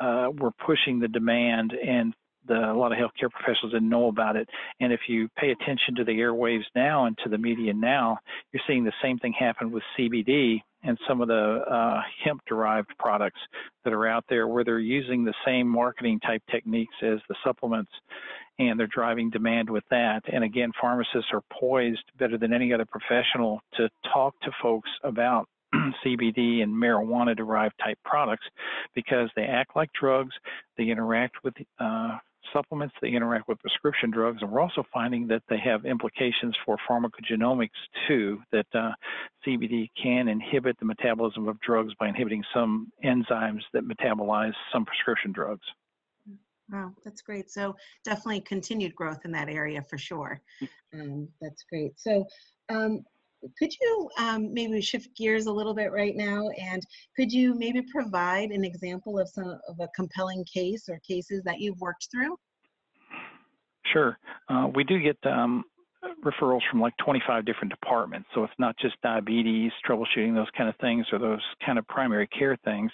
uh, 0.00 0.28
were 0.38 0.52
pushing 0.64 0.98
the 0.98 1.08
demand, 1.08 1.72
and 1.72 2.14
the, 2.46 2.72
a 2.72 2.76
lot 2.76 2.92
of 2.92 2.98
healthcare 2.98 3.30
professionals 3.30 3.72
didn't 3.72 3.88
know 3.88 4.08
about 4.08 4.36
it. 4.36 4.48
And 4.80 4.92
if 4.92 5.00
you 5.08 5.28
pay 5.36 5.50
attention 5.50 5.94
to 5.96 6.04
the 6.04 6.12
airwaves 6.12 6.64
now 6.74 7.06
and 7.06 7.16
to 7.24 7.28
the 7.28 7.38
media 7.38 7.72
now, 7.72 8.18
you're 8.52 8.62
seeing 8.66 8.84
the 8.84 8.92
same 9.02 9.18
thing 9.18 9.32
happen 9.32 9.70
with 9.70 9.82
CBD 9.98 10.60
and 10.82 10.98
some 11.08 11.22
of 11.22 11.28
the 11.28 11.34
uh, 11.34 12.02
hemp 12.22 12.42
derived 12.46 12.90
products 12.98 13.40
that 13.84 13.92
are 13.92 14.06
out 14.06 14.24
there 14.28 14.46
where 14.46 14.64
they're 14.64 14.78
using 14.78 15.24
the 15.24 15.32
same 15.46 15.66
marketing 15.66 16.20
type 16.20 16.42
techniques 16.50 16.94
as 17.02 17.18
the 17.28 17.36
supplements 17.42 17.90
and 18.58 18.78
they're 18.78 18.86
driving 18.86 19.30
demand 19.30 19.68
with 19.68 19.84
that. 19.90 20.22
And 20.32 20.44
again, 20.44 20.70
pharmacists 20.80 21.30
are 21.32 21.42
poised 21.58 22.04
better 22.18 22.38
than 22.38 22.52
any 22.52 22.72
other 22.72 22.84
professional 22.84 23.60
to 23.76 23.88
talk 24.12 24.38
to 24.42 24.50
folks 24.62 24.90
about 25.02 25.48
CBD 26.04 26.62
and 26.62 26.72
marijuana 26.72 27.36
derived 27.36 27.74
type 27.82 27.98
products 28.04 28.46
because 28.94 29.30
they 29.36 29.44
act 29.44 29.76
like 29.76 29.90
drugs, 29.98 30.34
they 30.76 30.84
interact 30.84 31.36
with 31.44 31.54
uh, 31.78 32.18
supplements, 32.52 32.94
they 33.00 33.08
interact 33.08 33.48
with 33.48 33.58
prescription 33.60 34.10
drugs, 34.10 34.38
and 34.40 34.50
we're 34.50 34.60
also 34.60 34.84
finding 34.92 35.26
that 35.28 35.42
they 35.48 35.58
have 35.58 35.84
implications 35.84 36.54
for 36.64 36.76
pharmacogenomics 36.88 37.68
too, 38.06 38.40
that 38.52 38.66
uh, 38.74 38.92
CBD 39.46 39.88
can 40.00 40.28
inhibit 40.28 40.78
the 40.78 40.84
metabolism 40.84 41.48
of 41.48 41.60
drugs 41.60 41.92
by 41.98 42.08
inhibiting 42.08 42.44
some 42.52 42.90
enzymes 43.04 43.62
that 43.72 43.84
metabolize 43.84 44.54
some 44.72 44.84
prescription 44.84 45.32
drugs. 45.32 45.66
Wow, 46.72 46.92
that's 47.04 47.20
great. 47.20 47.50
So 47.50 47.76
definitely 48.04 48.40
continued 48.40 48.94
growth 48.94 49.24
in 49.24 49.32
that 49.32 49.48
area 49.50 49.82
for 49.82 49.98
sure. 49.98 50.40
Mm. 50.62 51.00
Um, 51.00 51.28
that's 51.40 51.62
great. 51.64 51.92
So 52.00 52.24
um, 52.70 53.04
could 53.58 53.72
you 53.80 54.10
um, 54.18 54.52
maybe 54.52 54.80
shift 54.80 55.16
gears 55.16 55.46
a 55.46 55.52
little 55.52 55.74
bit 55.74 55.92
right 55.92 56.16
now 56.16 56.48
and 56.60 56.82
could 57.16 57.32
you 57.32 57.54
maybe 57.54 57.82
provide 57.82 58.50
an 58.50 58.64
example 58.64 59.18
of 59.18 59.28
some 59.28 59.58
of 59.68 59.80
a 59.80 59.88
compelling 59.94 60.44
case 60.44 60.88
or 60.88 60.98
cases 61.06 61.42
that 61.44 61.60
you've 61.60 61.80
worked 61.80 62.08
through? 62.10 62.36
Sure. 63.92 64.18
Uh, 64.48 64.68
we 64.74 64.82
do 64.84 64.98
get 64.98 65.16
um, 65.24 65.64
referrals 66.24 66.60
from 66.70 66.80
like 66.80 66.96
25 67.04 67.44
different 67.44 67.70
departments. 67.70 68.28
So 68.34 68.44
it's 68.44 68.52
not 68.58 68.76
just 68.78 69.00
diabetes, 69.02 69.72
troubleshooting, 69.88 70.34
those 70.34 70.50
kind 70.56 70.68
of 70.68 70.76
things, 70.80 71.06
or 71.12 71.18
those 71.18 71.42
kind 71.64 71.78
of 71.78 71.86
primary 71.86 72.26
care 72.26 72.56
things. 72.64 72.90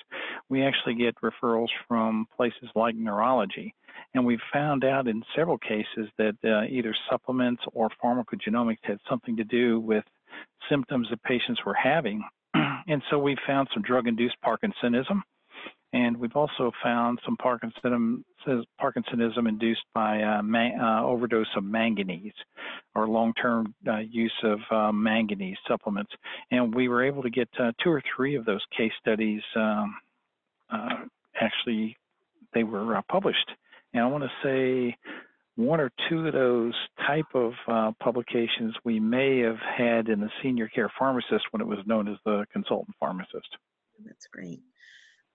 We 0.49 0.62
actually 0.62 0.95
get 0.95 1.14
referrals 1.23 1.69
from 1.88 2.26
places 2.37 2.69
like 2.75 2.95
neurology. 2.95 3.75
And 4.14 4.26
we've 4.26 4.40
found 4.52 4.85
out 4.85 5.07
in 5.07 5.23
several 5.37 5.59
cases 5.59 6.09
that 6.19 6.37
uh, 6.45 6.64
either 6.69 6.95
supplements 7.09 7.62
or 7.73 7.90
pharmacogenomics 8.02 8.78
had 8.83 8.99
something 9.09 9.37
to 9.37 9.45
do 9.45 9.80
with 9.80 10.04
symptoms 10.68 11.09
that 11.11 11.23
patients 11.23 11.61
were 11.64 11.75
having. 11.75 12.23
and 12.54 13.02
so 13.11 13.18
we 13.18 13.37
found 13.47 13.68
some 13.73 13.82
drug 13.82 14.06
induced 14.06 14.37
Parkinsonism. 14.44 15.20
And 15.92 16.16
we've 16.16 16.37
also 16.37 16.70
found 16.85 17.18
some 17.25 17.37
Parkinsonism, 17.37 18.23
Parkinsonism 18.80 19.49
induced 19.49 19.82
by 19.92 20.23
uh, 20.23 20.40
uh, 20.40 21.02
overdose 21.02 21.49
of 21.56 21.64
manganese 21.64 22.32
or 22.94 23.09
long-term 23.09 23.75
uh, 23.88 23.99
use 23.99 24.32
of 24.44 24.61
uh, 24.70 24.92
manganese 24.92 25.56
supplements. 25.66 26.12
And 26.52 26.73
we 26.73 26.87
were 26.87 27.04
able 27.04 27.23
to 27.23 27.30
get 27.30 27.49
uh, 27.59 27.73
two 27.82 27.90
or 27.90 28.02
three 28.14 28.37
of 28.37 28.44
those 28.44 28.61
case 28.76 28.92
studies. 29.00 29.42
Um, 29.56 29.97
uh, 30.73 30.94
actually, 31.40 31.97
they 32.54 32.62
were 32.62 33.02
published. 33.09 33.50
And 33.92 34.04
I 34.04 34.06
want 34.06 34.23
to 34.23 34.30
say 34.44 34.97
one 35.57 35.80
or 35.80 35.90
two 36.09 36.26
of 36.26 36.33
those 36.33 36.75
type 37.07 37.26
of 37.35 37.52
uh, 37.69 37.92
publications 38.02 38.75
we 38.85 38.99
may 39.00 39.40
have 39.40 39.59
had 39.59 40.09
in 40.09 40.21
the 40.21 40.30
senior 40.42 40.69
care 40.69 40.90
pharmacist 40.99 41.45
when 41.50 41.61
it 41.61 41.66
was 41.66 41.78
known 41.87 42.09
as 42.09 42.16
the 42.25 42.47
consultant 42.52 42.97
pharmacist. 42.99 43.49
That's 44.04 44.26
great. 44.26 44.61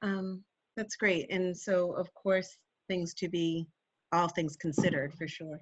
Um, 0.01 0.43
that's 0.75 0.95
great. 0.95 1.27
And 1.29 1.55
so, 1.55 1.91
of 1.91 2.13
course, 2.13 2.57
things 2.87 3.13
to 3.15 3.29
be, 3.29 3.67
all 4.11 4.27
things 4.27 4.55
considered 4.55 5.13
for 5.13 5.27
sure. 5.27 5.59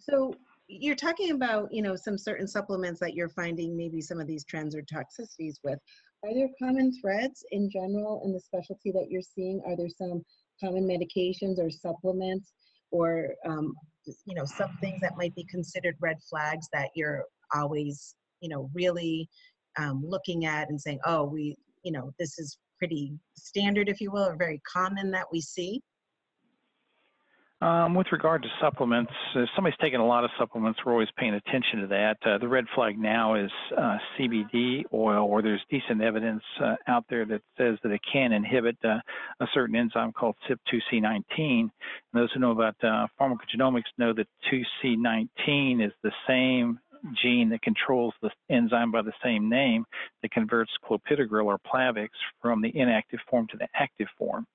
So 0.00 0.34
you're 0.68 0.96
talking 0.96 1.32
about, 1.32 1.72
you 1.72 1.82
know, 1.82 1.96
some 1.96 2.18
certain 2.18 2.48
supplements 2.48 3.00
that 3.00 3.14
you're 3.14 3.28
finding 3.28 3.76
maybe 3.76 4.00
some 4.00 4.20
of 4.20 4.26
these 4.26 4.44
trends 4.44 4.74
or 4.74 4.82
toxicities 4.82 5.56
with. 5.64 5.78
Are 6.24 6.34
there 6.34 6.48
common 6.60 6.92
threads 7.00 7.44
in 7.50 7.68
general 7.70 8.22
in 8.24 8.32
the 8.32 8.40
specialty 8.40 8.92
that 8.92 9.08
you're 9.10 9.22
seeing? 9.22 9.60
Are 9.66 9.76
there 9.76 9.88
some 9.88 10.22
common 10.62 10.86
medications 10.86 11.58
or 11.58 11.70
supplements 11.70 12.52
or 12.92 13.30
um, 13.46 13.74
you 14.24 14.34
know 14.34 14.44
some 14.44 14.76
things 14.80 15.00
that 15.00 15.16
might 15.16 15.34
be 15.34 15.44
considered 15.50 15.96
red 16.00 16.18
flags 16.28 16.68
that 16.72 16.90
you're 16.94 17.24
always 17.54 18.14
you 18.40 18.48
know 18.48 18.70
really 18.74 19.28
um, 19.78 20.02
looking 20.06 20.44
at 20.44 20.68
and 20.68 20.80
saying 20.80 21.00
oh 21.04 21.24
we 21.24 21.56
you 21.82 21.90
know 21.90 22.12
this 22.18 22.38
is 22.38 22.58
pretty 22.78 23.12
standard 23.36 23.88
if 23.88 24.00
you 24.00 24.10
will 24.10 24.24
or 24.24 24.36
very 24.36 24.60
common 24.70 25.10
that 25.10 25.26
we 25.32 25.40
see 25.40 25.80
um, 27.62 27.94
with 27.94 28.08
regard 28.10 28.42
to 28.42 28.48
supplements, 28.60 29.12
if 29.36 29.48
somebody's 29.54 29.78
taking 29.80 30.00
a 30.00 30.06
lot 30.06 30.24
of 30.24 30.30
supplements, 30.36 30.80
we're 30.84 30.92
always 30.92 31.08
paying 31.16 31.34
attention 31.34 31.80
to 31.82 31.86
that. 31.86 32.16
Uh, 32.26 32.36
the 32.38 32.48
red 32.48 32.64
flag 32.74 32.98
now 32.98 33.36
is 33.36 33.50
uh, 33.78 33.98
CBD 34.18 34.82
oil, 34.92 35.28
where 35.28 35.42
there's 35.42 35.62
decent 35.70 36.02
evidence 36.02 36.42
uh, 36.60 36.74
out 36.88 37.04
there 37.08 37.24
that 37.24 37.40
says 37.56 37.78
that 37.84 37.92
it 37.92 38.00
can 38.12 38.32
inhibit 38.32 38.76
uh, 38.84 38.98
a 39.38 39.46
certain 39.54 39.76
enzyme 39.76 40.12
called 40.12 40.34
CYP2C19. 40.48 41.22
And 41.38 41.70
those 42.12 42.32
who 42.32 42.40
know 42.40 42.50
about 42.50 42.74
uh, 42.82 43.06
pharmacogenomics 43.20 43.92
know 43.96 44.12
that 44.12 44.26
2C19 44.52 45.86
is 45.86 45.92
the 46.02 46.12
same 46.26 46.80
gene 47.22 47.48
that 47.50 47.62
controls 47.62 48.14
the 48.22 48.30
enzyme 48.50 48.90
by 48.90 49.02
the 49.02 49.12
same 49.22 49.48
name 49.48 49.84
that 50.22 50.32
converts 50.32 50.72
clopidogrel 50.84 51.46
or 51.46 51.58
Plavix 51.58 52.08
from 52.40 52.60
the 52.60 52.76
inactive 52.76 53.20
form 53.30 53.46
to 53.52 53.56
the 53.56 53.68
active 53.74 54.08
form. 54.18 54.46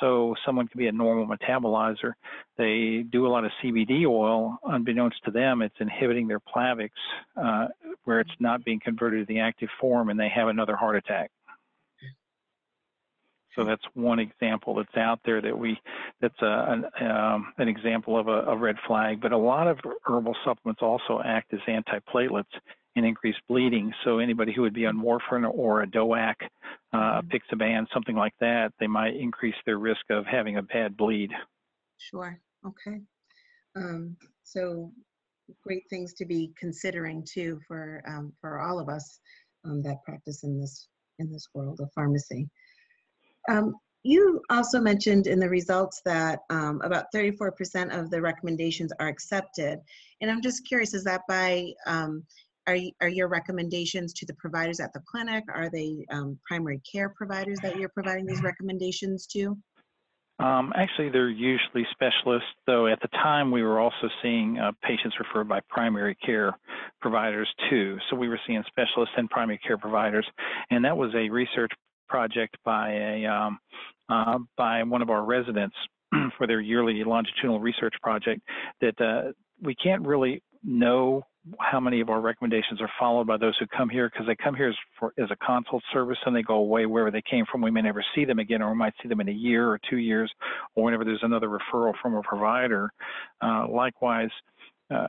So 0.00 0.34
someone 0.44 0.68
can 0.68 0.78
be 0.78 0.88
a 0.88 0.92
normal 0.92 1.26
metabolizer. 1.26 2.12
They 2.58 3.04
do 3.10 3.26
a 3.26 3.28
lot 3.28 3.44
of 3.44 3.50
CBD 3.62 4.06
oil. 4.06 4.58
Unbeknownst 4.64 5.24
to 5.24 5.30
them, 5.30 5.62
it's 5.62 5.74
inhibiting 5.80 6.28
their 6.28 6.40
Plavix, 6.40 6.90
uh, 7.36 7.68
where 8.04 8.20
it's 8.20 8.30
not 8.40 8.64
being 8.64 8.80
converted 8.80 9.26
to 9.26 9.32
the 9.32 9.40
active 9.40 9.68
form, 9.80 10.10
and 10.10 10.18
they 10.20 10.28
have 10.28 10.48
another 10.48 10.76
heart 10.76 10.96
attack. 10.96 11.30
So 13.56 13.64
that's 13.64 13.82
one 13.94 14.18
example 14.18 14.74
that's 14.74 14.96
out 14.96 15.20
there 15.24 15.40
that 15.40 15.58
we 15.58 15.80
that's 16.20 16.40
a, 16.42 16.84
an, 17.00 17.08
um, 17.08 17.54
an 17.56 17.68
example 17.68 18.18
of 18.18 18.28
a, 18.28 18.42
a, 18.50 18.56
red 18.56 18.76
flag. 18.86 19.20
But 19.20 19.32
a 19.32 19.38
lot 19.38 19.66
of 19.66 19.78
herbal 20.04 20.36
supplements 20.44 20.82
also 20.82 21.22
act 21.24 21.54
as 21.54 21.60
antiplatelets 21.66 22.44
and 22.96 23.04
increase 23.04 23.36
bleeding. 23.48 23.92
So 24.04 24.18
anybody 24.18 24.52
who 24.54 24.62
would 24.62 24.74
be 24.74 24.86
on 24.86 24.96
warfarin 24.96 25.48
or 25.52 25.82
a 25.82 25.86
DOAC, 25.86 26.34
uh, 26.92 27.20
mm-hmm. 27.22 27.84
Something 27.92 28.16
like 28.16 28.34
that, 28.40 28.72
they 28.80 28.86
might 28.86 29.16
increase 29.16 29.54
their 29.64 29.78
risk 29.78 30.00
of 30.10 30.24
having 30.26 30.56
a 30.56 30.62
bad 30.62 30.96
bleed. 30.96 31.30
Sure. 31.98 32.38
Okay. 32.66 33.00
Um, 33.76 34.16
so 34.42 34.90
great 35.62 35.84
things 35.90 36.14
to 36.14 36.24
be 36.24 36.52
considering 36.58 37.24
too 37.24 37.60
for 37.68 38.02
um, 38.08 38.32
for 38.40 38.60
all 38.60 38.78
of 38.78 38.88
us 38.88 39.20
um, 39.64 39.82
that 39.82 40.02
practice 40.04 40.42
in 40.44 40.58
this 40.58 40.88
in 41.18 41.30
this 41.30 41.48
world 41.54 41.80
of 41.80 41.90
pharmacy. 41.94 42.48
Um, 43.48 43.74
you 44.02 44.40
also 44.50 44.80
mentioned 44.80 45.26
in 45.26 45.40
the 45.40 45.48
results 45.48 46.00
that 46.04 46.40
um, 46.48 46.80
about 46.84 47.06
34% 47.12 47.98
of 47.98 48.08
the 48.08 48.20
recommendations 48.20 48.92
are 49.00 49.08
accepted. 49.08 49.80
And 50.20 50.30
I'm 50.30 50.40
just 50.40 50.66
curious, 50.66 50.94
is 50.94 51.02
that 51.04 51.22
by 51.28 51.72
um, 51.86 52.22
are, 52.66 52.76
are 53.00 53.08
your 53.08 53.28
recommendations 53.28 54.12
to 54.14 54.26
the 54.26 54.34
providers 54.34 54.80
at 54.80 54.92
the 54.92 55.00
clinic? 55.00 55.44
Are 55.52 55.70
they 55.70 56.04
um, 56.10 56.38
primary 56.46 56.80
care 56.90 57.08
providers 57.10 57.58
that 57.62 57.76
you're 57.76 57.88
providing 57.88 58.26
these 58.26 58.42
recommendations 58.42 59.26
to? 59.28 59.56
Um, 60.38 60.72
actually, 60.76 61.08
they're 61.08 61.30
usually 61.30 61.86
specialists, 61.92 62.48
though 62.66 62.86
at 62.88 63.00
the 63.00 63.08
time 63.08 63.50
we 63.50 63.62
were 63.62 63.80
also 63.80 64.08
seeing 64.22 64.58
uh, 64.58 64.72
patients 64.82 65.16
referred 65.18 65.48
by 65.48 65.60
primary 65.70 66.14
care 66.16 66.58
providers 67.00 67.48
too. 67.70 67.96
So 68.10 68.16
we 68.16 68.28
were 68.28 68.38
seeing 68.46 68.62
specialists 68.66 69.14
and 69.16 69.30
primary 69.30 69.58
care 69.58 69.78
providers, 69.78 70.26
and 70.70 70.84
that 70.84 70.96
was 70.96 71.10
a 71.14 71.30
research 71.30 71.70
project 72.08 72.56
by 72.64 72.92
a 72.92 73.24
um, 73.24 73.58
uh, 74.10 74.38
by 74.58 74.82
one 74.82 75.00
of 75.00 75.08
our 75.08 75.24
residents 75.24 75.74
for 76.36 76.46
their 76.46 76.60
yearly 76.60 77.02
longitudinal 77.02 77.58
research 77.58 77.94
project 78.02 78.42
that 78.82 79.00
uh, 79.00 79.32
we 79.62 79.74
can't 79.74 80.06
really 80.06 80.42
know 80.62 81.22
how 81.60 81.80
many 81.80 82.00
of 82.00 82.08
our 82.08 82.20
recommendations 82.20 82.80
are 82.80 82.90
followed 82.98 83.26
by 83.26 83.36
those 83.36 83.56
who 83.58 83.66
come 83.66 83.88
here 83.88 84.10
because 84.10 84.26
they 84.26 84.36
come 84.36 84.54
here 84.54 84.68
as, 84.68 84.74
for, 84.98 85.12
as 85.18 85.30
a 85.30 85.36
consult 85.36 85.82
service 85.92 86.18
and 86.26 86.34
they 86.34 86.42
go 86.42 86.56
away 86.56 86.86
wherever 86.86 87.10
they 87.10 87.22
came 87.22 87.44
from. 87.50 87.62
We 87.62 87.70
may 87.70 87.82
never 87.82 88.04
see 88.14 88.24
them 88.24 88.38
again, 88.38 88.62
or 88.62 88.70
we 88.70 88.76
might 88.76 88.94
see 89.02 89.08
them 89.08 89.20
in 89.20 89.28
a 89.28 89.32
year 89.32 89.68
or 89.68 89.78
two 89.88 89.98
years, 89.98 90.30
or 90.74 90.84
whenever 90.84 91.04
there's 91.04 91.22
another 91.22 91.48
referral 91.48 91.92
from 92.02 92.14
a 92.14 92.22
provider. 92.22 92.90
Uh, 93.40 93.66
likewise, 93.68 94.30
uh, 94.90 95.06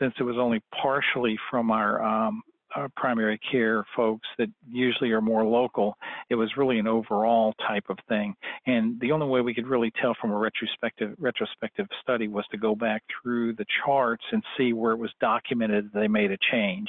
since 0.00 0.14
it 0.18 0.22
was 0.22 0.36
only 0.38 0.60
partially 0.80 1.38
from 1.50 1.70
our 1.70 2.02
um, 2.02 2.42
uh, 2.76 2.88
primary 2.96 3.38
care 3.50 3.84
folks 3.96 4.26
that 4.38 4.48
usually 4.68 5.10
are 5.10 5.20
more 5.20 5.44
local. 5.44 5.96
It 6.28 6.34
was 6.34 6.56
really 6.56 6.78
an 6.78 6.86
overall 6.86 7.54
type 7.66 7.84
of 7.88 7.98
thing, 8.08 8.34
and 8.66 8.98
the 9.00 9.12
only 9.12 9.26
way 9.26 9.40
we 9.40 9.54
could 9.54 9.66
really 9.66 9.92
tell 10.00 10.14
from 10.20 10.30
a 10.30 10.36
retrospective 10.36 11.14
retrospective 11.18 11.86
study 12.02 12.28
was 12.28 12.44
to 12.50 12.58
go 12.58 12.74
back 12.74 13.02
through 13.22 13.54
the 13.54 13.66
charts 13.84 14.24
and 14.32 14.42
see 14.56 14.72
where 14.72 14.92
it 14.92 14.98
was 14.98 15.12
documented 15.20 15.90
they 15.92 16.08
made 16.08 16.30
a 16.30 16.38
change, 16.50 16.88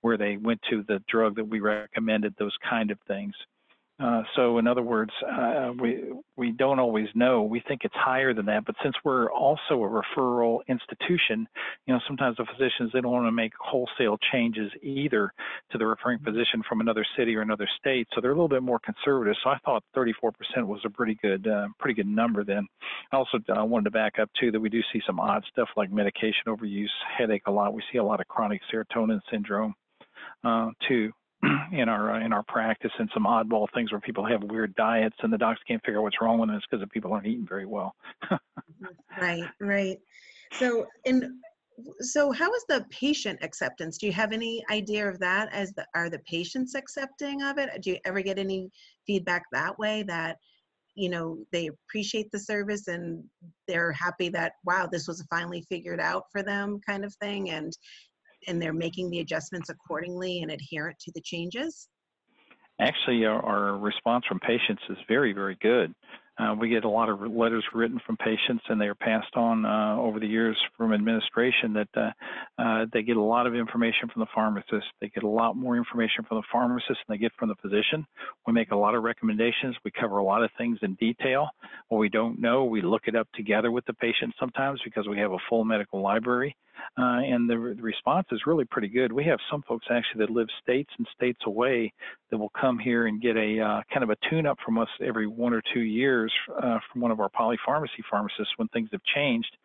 where 0.00 0.16
they 0.16 0.36
went 0.36 0.60
to 0.70 0.84
the 0.88 1.02
drug 1.08 1.36
that 1.36 1.48
we 1.48 1.60
recommended, 1.60 2.34
those 2.38 2.56
kind 2.68 2.90
of 2.90 2.98
things. 3.06 3.34
Uh, 4.00 4.22
so, 4.36 4.58
in 4.58 4.68
other 4.68 4.82
words, 4.82 5.10
uh, 5.28 5.72
we 5.80 6.04
we 6.36 6.52
don't 6.52 6.78
always 6.78 7.08
know. 7.16 7.42
We 7.42 7.60
think 7.66 7.80
it's 7.82 7.96
higher 7.96 8.32
than 8.32 8.46
that, 8.46 8.64
but 8.64 8.76
since 8.80 8.94
we're 9.04 9.28
also 9.32 9.82
a 9.82 10.02
referral 10.02 10.60
institution, 10.68 11.48
you 11.84 11.94
know, 11.94 12.00
sometimes 12.06 12.36
the 12.36 12.44
physicians 12.44 12.92
they 12.92 13.00
don't 13.00 13.10
want 13.10 13.26
to 13.26 13.32
make 13.32 13.52
wholesale 13.58 14.16
changes 14.30 14.70
either 14.82 15.32
to 15.72 15.78
the 15.78 15.86
referring 15.86 16.20
physician 16.20 16.62
from 16.68 16.80
another 16.80 17.04
city 17.16 17.34
or 17.34 17.40
another 17.40 17.68
state, 17.80 18.06
so 18.14 18.20
they're 18.20 18.30
a 18.30 18.34
little 18.34 18.48
bit 18.48 18.62
more 18.62 18.78
conservative. 18.78 19.34
So, 19.42 19.50
I 19.50 19.58
thought 19.64 19.82
34% 19.96 20.32
was 20.58 20.80
a 20.84 20.90
pretty 20.90 21.18
good 21.20 21.48
uh, 21.48 21.66
pretty 21.80 21.94
good 21.94 22.06
number. 22.06 22.44
Then, 22.44 22.68
I 23.10 23.16
also 23.16 23.38
uh, 23.48 23.64
wanted 23.64 23.86
to 23.86 23.90
back 23.90 24.20
up 24.20 24.30
too 24.38 24.52
that 24.52 24.60
we 24.60 24.68
do 24.68 24.80
see 24.92 25.02
some 25.08 25.18
odd 25.18 25.42
stuff 25.50 25.70
like 25.76 25.90
medication 25.90 26.42
overuse, 26.46 26.86
headache 27.18 27.42
a 27.46 27.50
lot. 27.50 27.74
We 27.74 27.82
see 27.90 27.98
a 27.98 28.04
lot 28.04 28.20
of 28.20 28.28
chronic 28.28 28.60
serotonin 28.72 29.20
syndrome 29.28 29.74
uh, 30.44 30.70
too 30.86 31.12
in 31.72 31.88
our 31.88 32.14
uh, 32.14 32.24
in 32.24 32.32
our 32.32 32.42
practice 32.44 32.90
and 32.98 33.08
some 33.12 33.24
oddball 33.24 33.66
things 33.74 33.92
where 33.92 34.00
people 34.00 34.26
have 34.26 34.42
weird 34.44 34.74
diets 34.74 35.16
and 35.22 35.32
the 35.32 35.38
docs 35.38 35.60
can't 35.66 35.82
figure 35.84 35.98
out 35.98 36.04
what's 36.04 36.20
wrong 36.20 36.38
with 36.38 36.48
them. 36.48 36.56
It's 36.56 36.66
because 36.70 36.82
the 36.82 36.88
people 36.88 37.12
aren't 37.12 37.26
eating 37.26 37.46
very 37.48 37.66
well. 37.66 37.94
right, 39.20 39.48
right. 39.60 39.98
So, 40.52 40.86
and 41.04 41.24
so 42.00 42.32
how 42.32 42.52
is 42.52 42.64
the 42.68 42.84
patient 42.90 43.38
acceptance? 43.42 43.98
Do 43.98 44.06
you 44.06 44.12
have 44.12 44.32
any 44.32 44.64
idea 44.70 45.08
of 45.08 45.18
that? 45.20 45.48
As 45.52 45.72
the 45.72 45.86
are 45.94 46.10
the 46.10 46.20
patients 46.20 46.74
accepting 46.74 47.42
of 47.42 47.58
it? 47.58 47.82
Do 47.82 47.90
you 47.90 47.98
ever 48.04 48.20
get 48.20 48.38
any 48.38 48.70
feedback 49.06 49.44
that 49.52 49.78
way 49.78 50.02
that 50.04 50.38
you 50.94 51.08
know 51.08 51.38
they 51.52 51.68
appreciate 51.68 52.30
the 52.32 52.38
service 52.38 52.88
and 52.88 53.22
they're 53.68 53.92
happy 53.92 54.28
that 54.28 54.52
wow 54.64 54.88
this 54.90 55.06
was 55.06 55.24
finally 55.30 55.64
figured 55.68 56.00
out 56.00 56.24
for 56.32 56.42
them 56.42 56.80
kind 56.84 57.04
of 57.04 57.14
thing 57.16 57.50
and 57.50 57.72
and 58.46 58.60
they're 58.60 58.72
making 58.72 59.10
the 59.10 59.20
adjustments 59.20 59.68
accordingly 59.68 60.42
and 60.42 60.50
adherent 60.50 60.98
to 61.00 61.12
the 61.14 61.20
changes? 61.20 61.88
Actually, 62.80 63.24
our, 63.24 63.44
our 63.44 63.78
response 63.78 64.24
from 64.26 64.38
patients 64.38 64.82
is 64.88 64.96
very, 65.08 65.32
very 65.32 65.56
good. 65.60 65.92
Uh, 66.38 66.54
we 66.54 66.68
get 66.68 66.84
a 66.84 66.88
lot 66.88 67.08
of 67.08 67.20
letters 67.20 67.64
written 67.74 67.98
from 68.06 68.16
patients, 68.16 68.62
and 68.68 68.80
they 68.80 68.86
are 68.86 68.94
passed 68.94 69.34
on 69.34 69.66
uh, 69.66 69.96
over 69.98 70.20
the 70.20 70.26
years 70.26 70.56
from 70.76 70.92
administration 70.92 71.72
that 71.72 71.88
uh, 71.96 72.10
uh, 72.62 72.86
they 72.92 73.02
get 73.02 73.16
a 73.16 73.20
lot 73.20 73.48
of 73.48 73.56
information 73.56 74.08
from 74.12 74.20
the 74.20 74.26
pharmacist. 74.32 74.86
They 75.00 75.08
get 75.08 75.24
a 75.24 75.28
lot 75.28 75.56
more 75.56 75.76
information 75.76 76.24
from 76.28 76.38
the 76.38 76.44
pharmacist 76.52 76.86
than 76.88 77.16
they 77.16 77.18
get 77.18 77.32
from 77.36 77.48
the 77.48 77.56
physician. 77.56 78.06
We 78.46 78.52
make 78.52 78.70
a 78.70 78.76
lot 78.76 78.94
of 78.94 79.02
recommendations. 79.02 79.74
We 79.84 79.90
cover 79.90 80.18
a 80.18 80.24
lot 80.24 80.44
of 80.44 80.50
things 80.56 80.78
in 80.82 80.94
detail. 80.94 81.48
What 81.88 81.98
we 81.98 82.08
don't 82.08 82.40
know, 82.40 82.64
we 82.64 82.82
look 82.82 83.02
it 83.08 83.16
up 83.16 83.26
together 83.34 83.72
with 83.72 83.84
the 83.86 83.94
patient 83.94 84.32
sometimes 84.38 84.80
because 84.84 85.08
we 85.08 85.18
have 85.18 85.32
a 85.32 85.38
full 85.48 85.64
medical 85.64 86.00
library. 86.00 86.56
Uh, 86.98 87.20
and 87.22 87.48
the, 87.48 87.74
the, 87.76 87.82
response 87.82 88.26
is 88.32 88.40
really 88.46 88.64
pretty 88.64 88.88
good. 88.88 89.12
We 89.12 89.24
have 89.24 89.38
some 89.50 89.62
folks 89.62 89.86
actually 89.90 90.26
that 90.26 90.30
live 90.30 90.48
states 90.62 90.90
and 90.98 91.06
states 91.14 91.40
away 91.46 91.92
that 92.30 92.38
will 92.38 92.52
come 92.60 92.78
here 92.78 93.06
and 93.06 93.20
get 93.20 93.36
a 93.36 93.60
uh, 93.60 93.82
kind 93.92 94.02
of 94.02 94.10
a 94.10 94.16
tune-up 94.28 94.58
from 94.64 94.78
us 94.78 94.88
every 95.00 95.26
one 95.26 95.54
or 95.54 95.62
two 95.72 95.80
years 95.80 96.32
uh, 96.62 96.78
from 96.90 97.00
one 97.00 97.10
of 97.10 97.20
our 97.20 97.30
polypharmacy 97.30 98.02
pharmacists 98.10 98.52
when 98.56 98.68
things 98.68 98.88
have 98.92 99.00
changed, 99.14 99.56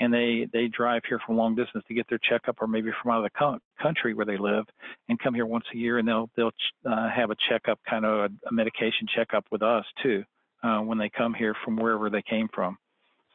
and 0.00 0.12
they 0.12 0.48
they 0.52 0.68
drive 0.68 1.02
here 1.08 1.20
from 1.26 1.36
long 1.36 1.54
distance 1.54 1.84
to 1.88 1.94
get 1.94 2.08
their 2.08 2.20
checkup, 2.28 2.56
or 2.60 2.66
maybe 2.66 2.90
from 3.02 3.12
out 3.12 3.18
of 3.18 3.24
the 3.24 3.38
co- 3.38 3.58
country 3.82 4.14
where 4.14 4.26
they 4.26 4.38
live, 4.38 4.64
and 5.08 5.18
come 5.18 5.34
here 5.34 5.46
once 5.46 5.64
a 5.74 5.76
year, 5.76 5.98
and 5.98 6.08
they'll 6.08 6.30
they'll 6.36 6.52
uh, 6.86 7.08
have 7.10 7.30
a 7.30 7.36
checkup, 7.48 7.78
kind 7.88 8.04
of 8.04 8.30
a, 8.30 8.48
a 8.48 8.52
medication 8.52 9.06
checkup 9.14 9.44
with 9.50 9.62
us 9.62 9.84
too, 10.02 10.24
uh, 10.62 10.78
when 10.80 10.98
they 10.98 11.10
come 11.10 11.34
here 11.34 11.54
from 11.64 11.76
wherever 11.76 12.10
they 12.10 12.22
came 12.22 12.48
from. 12.54 12.78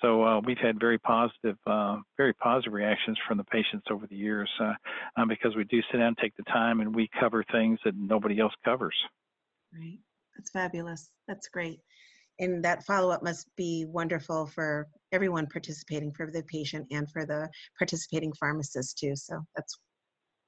So 0.04 0.22
uh, 0.22 0.42
we've 0.42 0.58
had 0.58 0.80
very 0.80 0.98
positive, 0.98 1.56
uh, 1.66 1.98
very 2.18 2.34
positive 2.34 2.74
reactions 2.74 3.18
from 3.26 3.38
the 3.38 3.46
patients 3.46 3.86
over 3.90 4.06
the 4.06 4.16
years 4.16 4.50
uh, 4.60 4.74
um, 5.16 5.30
because 5.30 5.56
we 5.56 5.64
do 5.64 5.82
sit 5.92 6.00
down, 6.00 6.16
take 6.22 6.36
the 6.36 6.44
time, 6.44 6.82
and 6.82 6.94
we 6.94 7.10
cover 7.18 7.44
things 7.52 7.80
that 7.86 7.96
nobody 7.96 8.40
else 8.40 8.52
covers. 8.66 8.96
Right, 9.74 10.00
that's 10.36 10.52
fabulous. 10.52 11.10
That's 11.30 11.48
great, 11.48 11.80
and 12.40 12.64
that 12.66 12.84
follow-up 12.84 13.24
must 13.24 13.48
be 13.56 13.86
wonderful 13.88 14.46
for 14.48 14.88
everyone 15.14 15.48
participating, 15.48 16.12
for 16.12 16.30
the 16.30 16.44
patient 16.44 16.86
and 16.92 17.10
for 17.10 17.26
the 17.26 17.50
participating 17.80 18.34
pharmacist 18.34 18.98
too. 18.98 19.16
So 19.16 19.40
that's 19.56 19.80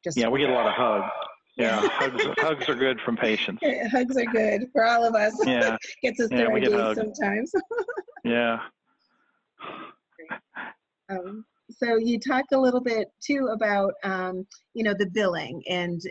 just 0.03 0.17
yeah, 0.17 0.27
we 0.27 0.41
get 0.41 0.49
a 0.49 0.53
lot 0.53 0.67
of 0.67 0.73
hugs. 0.73 1.11
Yeah, 1.57 1.87
hugs, 1.87 2.21
hugs 2.39 2.67
are 2.67 2.75
good 2.75 2.99
from 3.05 3.15
patients. 3.15 3.63
hugs 3.89 4.17
are 4.17 4.25
good 4.25 4.67
for 4.73 4.83
all 4.83 5.05
of 5.05 5.15
us. 5.15 5.33
Yeah, 5.45 5.77
gets 6.03 6.19
us 6.19 6.27
yeah, 6.29 6.47
through 6.47 6.51
our 6.51 6.59
days 6.59 6.97
sometimes. 6.97 7.53
yeah. 8.25 8.57
Um, 11.09 11.45
so 11.69 11.97
you 11.97 12.19
talked 12.19 12.51
a 12.53 12.59
little 12.59 12.81
bit 12.81 13.07
too 13.25 13.49
about 13.51 13.93
um, 14.03 14.45
you 14.73 14.83
know 14.83 14.93
the 14.97 15.07
billing 15.07 15.61
and 15.69 16.01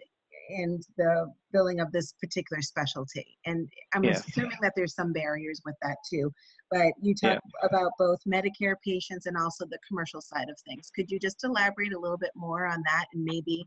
and 0.51 0.83
the 0.99 1.33
billing 1.53 1.81
of 1.81 1.91
this 1.93 2.13
particular 2.21 2.61
specialty 2.61 3.39
and 3.47 3.67
i'm 3.95 4.05
yes. 4.05 4.29
assuming 4.29 4.59
that 4.61 4.75
there's 4.77 4.95
some 4.95 5.11
barriers 5.11 5.63
with 5.65 5.75
that 5.81 5.97
too 6.11 6.31
but 6.71 6.93
you 7.01 7.15
talk 7.15 7.41
yeah. 7.43 7.67
about 7.67 7.93
both 7.99 8.19
medicare 8.29 8.75
patients 8.85 9.25
and 9.25 9.39
also 9.39 9.65
the 9.65 9.79
commercial 9.89 10.21
side 10.21 10.51
of 10.51 10.59
things 10.69 10.91
could 10.95 11.11
you 11.11 11.19
just 11.19 11.43
elaborate 11.45 11.95
a 11.95 11.99
little 11.99 12.19
bit 12.19 12.33
more 12.35 12.67
on 12.67 12.83
that 12.85 13.07
and 13.15 13.25
maybe 13.25 13.67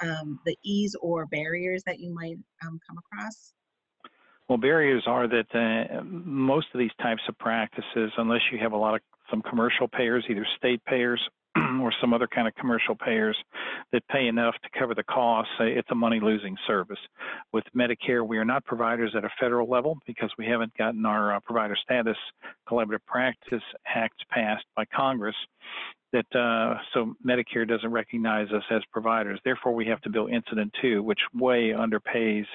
um, 0.00 0.40
the 0.46 0.56
ease 0.64 0.96
or 1.02 1.26
barriers 1.26 1.82
that 1.84 2.00
you 2.00 2.12
might 2.14 2.38
um, 2.66 2.80
come 2.88 2.96
across 2.96 3.52
well, 4.46 4.58
barriers 4.58 5.04
are 5.06 5.26
that 5.26 5.46
uh, 5.54 6.02
most 6.04 6.66
of 6.74 6.78
these 6.78 6.90
types 7.00 7.22
of 7.30 7.38
practices, 7.38 8.12
unless 8.18 8.42
you 8.52 8.58
have 8.58 8.72
a 8.72 8.76
lot 8.76 8.94
of 8.94 9.00
some 9.30 9.42
commercial 9.42 9.88
payers, 9.88 10.24
either 10.28 10.46
state 10.56 10.84
payers 10.84 11.20
or 11.80 11.92
some 12.00 12.12
other 12.12 12.26
kind 12.26 12.48
of 12.48 12.54
commercial 12.56 12.94
payers 12.94 13.36
that 13.92 14.06
pay 14.08 14.26
enough 14.26 14.54
to 14.62 14.78
cover 14.78 14.94
the 14.94 15.04
costs, 15.04 15.52
it's 15.60 15.90
a 15.90 15.94
money 15.94 16.20
losing 16.20 16.56
service. 16.66 16.98
With 17.52 17.64
Medicare, 17.76 18.26
we 18.26 18.38
are 18.38 18.44
not 18.44 18.64
providers 18.64 19.12
at 19.16 19.24
a 19.24 19.30
federal 19.40 19.68
level 19.68 19.98
because 20.06 20.30
we 20.36 20.46
haven't 20.46 20.76
gotten 20.76 21.04
our 21.06 21.34
uh, 21.34 21.40
provider 21.40 21.76
status 21.80 22.16
collaborative 22.68 23.04
practice 23.06 23.62
act 23.86 24.24
passed 24.30 24.64
by 24.76 24.84
Congress 24.86 25.36
that 26.12 26.38
uh, 26.38 26.78
so 26.92 27.14
Medicare 27.26 27.68
doesn't 27.68 27.90
recognize 27.90 28.48
us 28.52 28.62
as 28.70 28.82
providers. 28.92 29.40
Therefore, 29.44 29.74
we 29.74 29.84
have 29.86 30.00
to 30.02 30.10
bill 30.10 30.28
incident 30.28 30.72
to, 30.80 31.02
which 31.02 31.18
way 31.34 31.72
underpays 31.76 32.46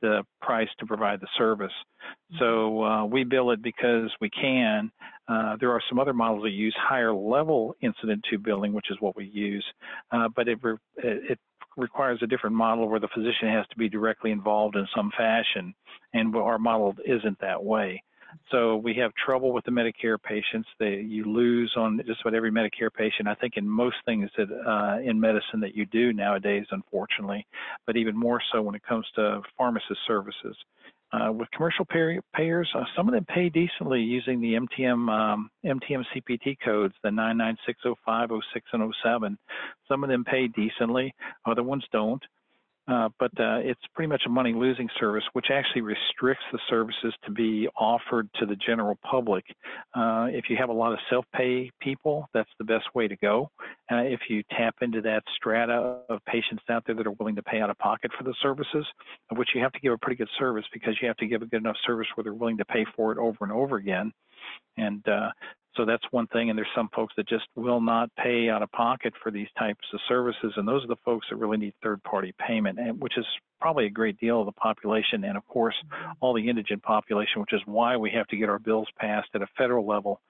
the 0.00 0.24
price 0.40 0.68
to 0.78 0.86
provide 0.86 1.20
the 1.20 1.28
service. 1.36 1.72
So 2.38 2.44
mm-hmm. 2.44 2.82
uh, 2.84 3.06
we 3.06 3.24
bill 3.24 3.50
it 3.50 3.62
because 3.62 4.10
we 4.20 4.30
can. 4.30 4.90
Uh, 5.28 5.56
there 5.60 5.70
are 5.70 5.82
some 5.88 5.98
other 5.98 6.12
models 6.12 6.42
that 6.42 6.50
use 6.50 6.74
higher 6.78 7.14
level 7.14 7.76
incident 7.80 8.24
to 8.30 8.38
billing, 8.38 8.72
which 8.72 8.90
is 8.90 8.96
what 9.00 9.16
we 9.16 9.26
use, 9.26 9.64
uh, 10.10 10.28
but 10.34 10.48
it, 10.48 10.58
re- 10.62 10.76
it 10.96 11.38
requires 11.76 12.18
a 12.22 12.26
different 12.26 12.56
model 12.56 12.88
where 12.88 13.00
the 13.00 13.08
physician 13.14 13.48
has 13.48 13.66
to 13.68 13.76
be 13.76 13.88
directly 13.88 14.32
involved 14.32 14.76
in 14.76 14.86
some 14.94 15.10
fashion, 15.16 15.74
and 16.14 16.34
our 16.34 16.58
model 16.58 16.94
isn't 17.06 17.38
that 17.40 17.62
way. 17.62 18.02
So 18.50 18.76
we 18.76 18.94
have 18.94 19.12
trouble 19.14 19.52
with 19.52 19.64
the 19.64 19.70
Medicare 19.70 20.20
patients. 20.22 20.68
They, 20.78 20.96
you 20.96 21.24
lose 21.24 21.72
on 21.76 22.00
just 22.06 22.20
about 22.20 22.34
every 22.34 22.50
Medicare 22.50 22.92
patient. 22.92 23.28
I 23.28 23.34
think 23.34 23.54
in 23.56 23.68
most 23.68 23.96
things 24.04 24.30
that 24.36 24.48
uh, 24.50 24.98
in 25.02 25.20
medicine 25.20 25.60
that 25.60 25.74
you 25.74 25.86
do 25.86 26.12
nowadays, 26.12 26.66
unfortunately, 26.70 27.46
but 27.86 27.96
even 27.96 28.16
more 28.16 28.40
so 28.52 28.62
when 28.62 28.74
it 28.74 28.82
comes 28.82 29.06
to 29.16 29.42
pharmacist 29.56 30.00
services. 30.06 30.56
Uh, 31.12 31.32
with 31.32 31.50
commercial 31.50 31.84
pay- 31.84 32.20
payers, 32.34 32.70
uh, 32.76 32.84
some 32.96 33.08
of 33.08 33.14
them 33.14 33.24
pay 33.24 33.48
decently 33.48 34.00
using 34.00 34.40
the 34.40 34.54
MTM 34.54 35.10
um, 35.10 35.50
MTM 35.64 36.04
CPT 36.14 36.56
codes, 36.64 36.94
the 37.02 37.10
99605, 37.10 38.30
06, 38.52 38.66
and 38.72 38.94
07. 39.02 39.38
Some 39.88 40.04
of 40.04 40.10
them 40.10 40.24
pay 40.24 40.46
decently, 40.46 41.12
other 41.46 41.64
ones 41.64 41.84
don't. 41.90 42.22
Uh, 42.90 43.08
but 43.20 43.30
uh, 43.38 43.58
it's 43.62 43.80
pretty 43.94 44.08
much 44.08 44.22
a 44.26 44.28
money 44.28 44.52
losing 44.52 44.88
service, 44.98 45.22
which 45.32 45.46
actually 45.52 45.80
restricts 45.80 46.42
the 46.50 46.58
services 46.68 47.14
to 47.24 47.30
be 47.30 47.68
offered 47.78 48.28
to 48.34 48.46
the 48.46 48.56
general 48.56 48.98
public. 49.08 49.44
Uh, 49.94 50.26
if 50.30 50.46
you 50.50 50.56
have 50.56 50.70
a 50.70 50.72
lot 50.72 50.92
of 50.92 50.98
self 51.08 51.24
pay 51.32 51.70
people, 51.80 52.26
that's 52.34 52.50
the 52.58 52.64
best 52.64 52.86
way 52.94 53.06
to 53.06 53.16
go. 53.16 53.48
Uh, 53.92 53.98
if 53.98 54.20
you 54.28 54.42
tap 54.50 54.74
into 54.82 55.00
that 55.00 55.22
strata 55.36 55.98
of 56.08 56.18
patients 56.26 56.62
out 56.68 56.82
there 56.84 56.96
that 56.96 57.06
are 57.06 57.12
willing 57.12 57.36
to 57.36 57.42
pay 57.42 57.60
out 57.60 57.70
of 57.70 57.78
pocket 57.78 58.10
for 58.18 58.24
the 58.24 58.34
services, 58.42 58.84
of 59.30 59.38
which 59.38 59.50
you 59.54 59.60
have 59.60 59.72
to 59.72 59.80
give 59.80 59.92
a 59.92 59.98
pretty 59.98 60.16
good 60.16 60.30
service 60.36 60.64
because 60.72 60.94
you 61.00 61.06
have 61.06 61.16
to 61.16 61.26
give 61.26 61.42
a 61.42 61.46
good 61.46 61.60
enough 61.60 61.76
service 61.86 62.08
where 62.16 62.24
they're 62.24 62.34
willing 62.34 62.58
to 62.58 62.64
pay 62.64 62.84
for 62.96 63.12
it 63.12 63.18
over 63.18 63.38
and 63.42 63.52
over 63.52 63.76
again. 63.76 64.12
And 64.76 65.06
uh, 65.06 65.30
so 65.76 65.84
that's 65.84 66.04
one 66.10 66.26
thing. 66.28 66.50
And 66.50 66.58
there's 66.58 66.68
some 66.74 66.88
folks 66.94 67.14
that 67.16 67.28
just 67.28 67.44
will 67.54 67.80
not 67.80 68.10
pay 68.16 68.48
out 68.48 68.62
of 68.62 68.70
pocket 68.72 69.12
for 69.22 69.30
these 69.30 69.46
types 69.58 69.86
of 69.92 70.00
services. 70.08 70.52
And 70.56 70.66
those 70.66 70.84
are 70.84 70.88
the 70.88 70.96
folks 71.04 71.26
that 71.30 71.36
really 71.36 71.58
need 71.58 71.74
third 71.82 72.02
party 72.02 72.34
payment, 72.44 72.78
and, 72.78 73.00
which 73.00 73.16
is 73.16 73.24
probably 73.60 73.86
a 73.86 73.90
great 73.90 74.18
deal 74.18 74.40
of 74.40 74.46
the 74.46 74.52
population. 74.52 75.22
And 75.24 75.36
of 75.36 75.46
course, 75.46 75.74
all 76.20 76.34
the 76.34 76.48
indigent 76.48 76.82
population, 76.82 77.40
which 77.40 77.52
is 77.52 77.60
why 77.66 77.96
we 77.96 78.10
have 78.10 78.26
to 78.28 78.36
get 78.36 78.48
our 78.48 78.58
bills 78.58 78.88
passed 78.98 79.28
at 79.34 79.42
a 79.42 79.46
federal 79.56 79.86
level 79.86 80.20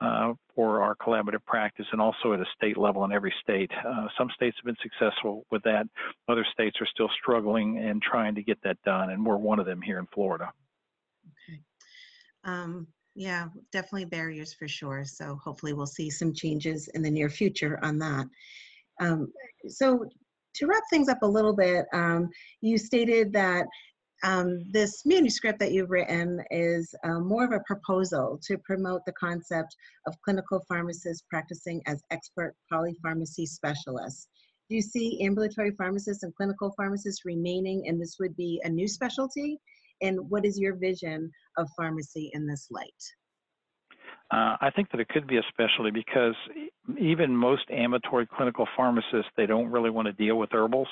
uh, 0.00 0.32
for 0.54 0.82
our 0.82 0.96
collaborative 0.96 1.44
practice 1.46 1.86
and 1.92 2.00
also 2.00 2.32
at 2.32 2.40
a 2.40 2.46
state 2.56 2.76
level 2.76 3.04
in 3.04 3.12
every 3.12 3.32
state. 3.42 3.70
Uh, 3.86 4.08
some 4.16 4.30
states 4.34 4.56
have 4.58 4.64
been 4.64 4.76
successful 4.82 5.44
with 5.50 5.62
that. 5.62 5.86
Other 6.28 6.46
states 6.52 6.76
are 6.80 6.88
still 6.92 7.10
struggling 7.22 7.78
and 7.78 8.02
trying 8.02 8.34
to 8.34 8.42
get 8.42 8.58
that 8.64 8.78
done. 8.84 9.10
And 9.10 9.24
we're 9.24 9.36
one 9.36 9.60
of 9.60 9.66
them 9.66 9.80
here 9.80 9.98
in 9.98 10.06
Florida. 10.12 10.50
Okay. 11.48 11.60
Um, 12.44 12.88
yeah, 13.18 13.48
definitely 13.72 14.04
barriers 14.04 14.54
for 14.54 14.68
sure. 14.68 15.04
So 15.04 15.40
hopefully 15.42 15.72
we'll 15.72 15.86
see 15.86 16.08
some 16.08 16.32
changes 16.32 16.88
in 16.94 17.02
the 17.02 17.10
near 17.10 17.28
future 17.28 17.80
on 17.82 17.98
that. 17.98 18.26
Um, 19.00 19.32
so 19.66 20.04
to 20.54 20.66
wrap 20.68 20.84
things 20.88 21.08
up 21.08 21.22
a 21.22 21.26
little 21.26 21.52
bit, 21.52 21.86
um, 21.92 22.28
you 22.60 22.78
stated 22.78 23.32
that 23.32 23.66
um, 24.22 24.62
this 24.70 25.02
manuscript 25.04 25.58
that 25.58 25.72
you've 25.72 25.90
written 25.90 26.40
is 26.52 26.94
uh, 27.02 27.18
more 27.18 27.44
of 27.44 27.50
a 27.50 27.62
proposal 27.66 28.38
to 28.44 28.56
promote 28.58 29.00
the 29.04 29.12
concept 29.12 29.74
of 30.06 30.14
clinical 30.24 30.62
pharmacists 30.68 31.24
practicing 31.28 31.82
as 31.86 32.00
expert 32.12 32.54
polypharmacy 32.72 33.48
specialists. 33.48 34.28
Do 34.70 34.76
you 34.76 34.82
see 34.82 35.24
ambulatory 35.24 35.72
pharmacists 35.72 36.22
and 36.22 36.32
clinical 36.36 36.72
pharmacists 36.76 37.24
remaining, 37.24 37.88
and 37.88 38.00
this 38.00 38.16
would 38.20 38.36
be 38.36 38.60
a 38.62 38.68
new 38.68 38.86
specialty? 38.86 39.58
And 40.00 40.30
what 40.30 40.44
is 40.44 40.58
your 40.58 40.76
vision 40.76 41.30
of 41.56 41.68
pharmacy 41.76 42.30
in 42.32 42.46
this 42.46 42.68
light? 42.70 43.02
Uh, 44.30 44.56
I 44.60 44.70
think 44.76 44.90
that 44.90 45.00
it 45.00 45.08
could 45.08 45.26
be 45.26 45.38
especially 45.38 45.90
because 45.90 46.34
even 47.00 47.34
most 47.34 47.62
ambulatory 47.70 48.26
clinical 48.26 48.68
pharmacists, 48.76 49.30
they 49.38 49.46
don't 49.46 49.70
really 49.70 49.88
want 49.88 50.04
to 50.06 50.12
deal 50.12 50.36
with 50.36 50.50
herbals. 50.52 50.88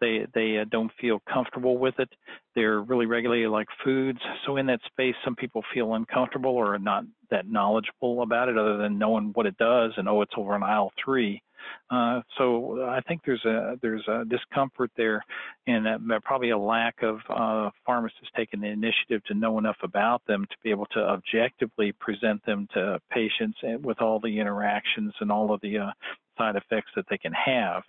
They 0.00 0.24
they 0.34 0.58
uh, 0.58 0.66
don't 0.70 0.92
feel 1.00 1.20
comfortable 1.32 1.78
with 1.78 1.98
it. 1.98 2.08
They're 2.54 2.80
really 2.80 3.06
regulated 3.06 3.50
like 3.50 3.66
foods. 3.84 4.20
So 4.46 4.56
in 4.56 4.66
that 4.66 4.80
space, 4.86 5.16
some 5.24 5.34
people 5.34 5.64
feel 5.74 5.94
uncomfortable 5.94 6.52
or 6.52 6.78
not 6.78 7.04
that 7.32 7.48
knowledgeable 7.48 8.22
about 8.22 8.48
it, 8.48 8.56
other 8.56 8.76
than 8.76 8.98
knowing 8.98 9.32
what 9.34 9.46
it 9.46 9.58
does 9.58 9.92
and 9.96 10.08
oh, 10.08 10.22
it's 10.22 10.32
over 10.36 10.54
in 10.54 10.62
aisle 10.62 10.92
three. 11.04 11.42
Uh, 11.90 12.20
so 12.38 12.82
I 12.88 13.00
think 13.00 13.22
there's 13.24 13.44
a 13.44 13.78
there's 13.82 14.06
a 14.08 14.24
discomfort 14.24 14.90
there, 14.96 15.24
and 15.66 15.86
uh, 15.86 16.20
probably 16.24 16.50
a 16.50 16.58
lack 16.58 17.02
of 17.02 17.18
uh, 17.28 17.70
pharmacists 17.84 18.30
taking 18.36 18.60
the 18.60 18.68
initiative 18.68 19.22
to 19.26 19.34
know 19.34 19.58
enough 19.58 19.78
about 19.82 20.22
them 20.26 20.46
to 20.50 20.56
be 20.62 20.70
able 20.70 20.86
to 20.86 21.00
objectively 21.00 21.92
present 21.92 22.44
them 22.46 22.68
to 22.74 23.00
patients 23.10 23.58
with 23.82 24.00
all 24.00 24.20
the 24.20 24.38
interactions 24.38 25.12
and 25.20 25.30
all 25.32 25.52
of 25.52 25.60
the 25.60 25.78
uh, 25.78 25.90
side 26.38 26.56
effects 26.56 26.90
that 26.96 27.04
they 27.10 27.18
can 27.18 27.32
have. 27.32 27.82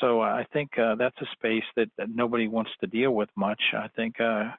So 0.00 0.20
I 0.20 0.46
think 0.52 0.78
uh, 0.78 0.94
that's 0.94 1.16
a 1.20 1.26
space 1.32 1.64
that, 1.76 1.88
that, 1.98 2.08
nobody 2.14 2.46
wants 2.46 2.70
to 2.80 2.86
deal 2.86 3.12
with 3.12 3.28
much. 3.36 3.60
I 3.74 3.88
think 3.96 4.20
uh, 4.20 4.50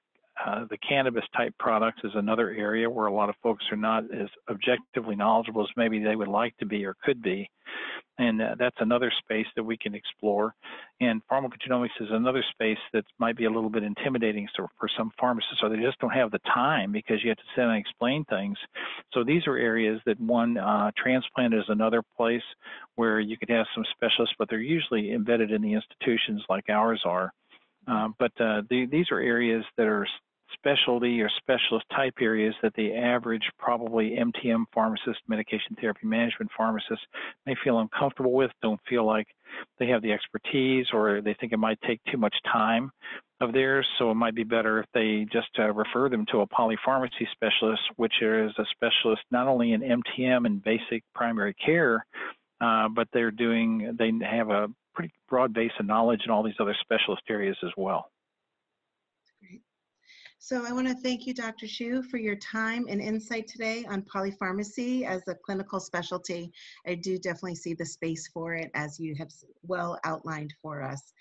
uh, 0.45 0.65
the 0.69 0.77
cannabis 0.77 1.23
type 1.35 1.53
products 1.59 2.01
is 2.03 2.11
another 2.15 2.51
area 2.51 2.89
where 2.89 3.07
a 3.07 3.13
lot 3.13 3.29
of 3.29 3.35
folks 3.41 3.65
are 3.71 3.77
not 3.77 4.03
as 4.13 4.29
objectively 4.49 5.15
knowledgeable 5.15 5.63
as 5.63 5.69
maybe 5.75 6.03
they 6.03 6.15
would 6.15 6.27
like 6.27 6.55
to 6.57 6.65
be 6.65 6.85
or 6.85 6.95
could 7.03 7.21
be 7.21 7.49
and 8.19 8.41
uh, 8.41 8.55
that's 8.59 8.75
another 8.79 9.11
space 9.17 9.45
that 9.55 9.63
we 9.63 9.77
can 9.77 9.95
explore. 9.95 10.53
And 10.99 11.21
pharmacogenomics 11.31 12.01
is 12.01 12.09
another 12.11 12.43
space 12.51 12.77
that 12.91 13.05
might 13.17 13.37
be 13.37 13.45
a 13.45 13.49
little 13.49 13.69
bit 13.69 13.83
intimidating 13.83 14.47
for 14.55 14.89
some 14.97 15.11
pharmacists, 15.17 15.59
or 15.63 15.69
they 15.69 15.77
just 15.77 15.99
don't 15.99 16.11
have 16.11 16.29
the 16.29 16.39
time 16.53 16.91
because 16.91 17.23
you 17.23 17.29
have 17.29 17.37
to 17.37 17.43
sit 17.55 17.63
and 17.63 17.77
explain 17.77 18.25
things. 18.25 18.57
So 19.13 19.23
these 19.23 19.47
are 19.47 19.55
areas 19.55 20.01
that 20.05 20.19
one 20.19 20.57
uh, 20.57 20.91
transplant 20.97 21.53
is 21.53 21.63
another 21.69 22.03
place 22.17 22.43
where 22.95 23.21
you 23.21 23.37
could 23.37 23.49
have 23.49 23.65
some 23.73 23.85
specialists, 23.91 24.35
but 24.37 24.49
they're 24.49 24.59
usually 24.59 25.13
embedded 25.13 25.51
in 25.51 25.61
the 25.61 25.73
institutions 25.73 26.43
like 26.49 26.65
ours 26.69 27.01
are. 27.05 27.31
Uh, 27.87 28.09
but 28.19 28.31
uh, 28.41 28.61
the, 28.69 28.85
these 28.91 29.07
are 29.11 29.19
areas 29.19 29.63
that 29.77 29.87
are 29.87 30.05
specialty 30.59 31.21
or 31.21 31.29
specialist 31.37 31.85
type 31.95 32.15
areas 32.21 32.53
that 32.61 32.73
the 32.75 32.93
average 32.93 33.49
probably 33.57 34.17
MTM 34.17 34.65
pharmacist, 34.73 35.19
medication 35.27 35.75
therapy 35.79 36.05
management 36.05 36.51
pharmacist 36.55 37.01
may 37.45 37.55
feel 37.63 37.79
uncomfortable 37.79 38.33
with, 38.33 38.51
don't 38.61 38.79
feel 38.87 39.05
like 39.05 39.27
they 39.79 39.87
have 39.87 40.01
the 40.01 40.11
expertise 40.11 40.87
or 40.93 41.21
they 41.21 41.35
think 41.39 41.53
it 41.53 41.59
might 41.59 41.79
take 41.87 42.01
too 42.11 42.17
much 42.17 42.35
time 42.51 42.91
of 43.41 43.53
theirs. 43.53 43.87
So 43.97 44.11
it 44.11 44.15
might 44.15 44.35
be 44.35 44.43
better 44.43 44.79
if 44.79 44.85
they 44.93 45.25
just 45.31 45.49
uh, 45.57 45.71
refer 45.71 46.09
them 46.09 46.25
to 46.31 46.41
a 46.41 46.47
polypharmacy 46.47 47.27
specialist, 47.31 47.81
which 47.95 48.21
is 48.21 48.51
a 48.57 48.65
specialist 48.71 49.21
not 49.31 49.47
only 49.47 49.73
in 49.73 49.81
MTM 49.81 50.45
and 50.45 50.63
basic 50.63 51.03
primary 51.15 51.53
care, 51.53 52.05
uh, 52.61 52.89
but 52.89 53.07
they're 53.13 53.31
doing, 53.31 53.95
they 53.97 54.11
have 54.25 54.49
a 54.49 54.67
pretty 54.93 55.13
broad 55.29 55.53
base 55.53 55.71
of 55.79 55.85
knowledge 55.85 56.21
in 56.25 56.31
all 56.31 56.43
these 56.43 56.59
other 56.59 56.75
specialist 56.81 57.23
areas 57.29 57.55
as 57.63 57.71
well. 57.77 58.11
So 60.41 60.65
I 60.65 60.71
want 60.71 60.87
to 60.87 60.95
thank 60.95 61.27
you, 61.27 61.33
Dr. 61.33 61.65
Schuh, 61.65 62.03
for 62.05 62.15
your 62.15 62.37
time 62.37 62.85
and 62.89 63.01
insight 63.01 63.45
today 63.45 63.85
on 63.89 64.03
polypharmacy 64.03 65.05
as 65.05 65.21
a 65.27 65.35
clinical 65.35 65.81
specialty. 65.81 66.49
I 66.87 66.95
do 66.95 67.17
definitely 67.17 67.55
see 67.55 67.73
the 67.73 67.85
space 67.85 68.29
for 68.33 68.53
it 68.53 68.71
as 68.73 68.97
you 69.01 69.15
have 69.15 69.31
well 69.63 69.99
outlined 70.05 70.53
for 70.61 70.81
us. 70.81 71.11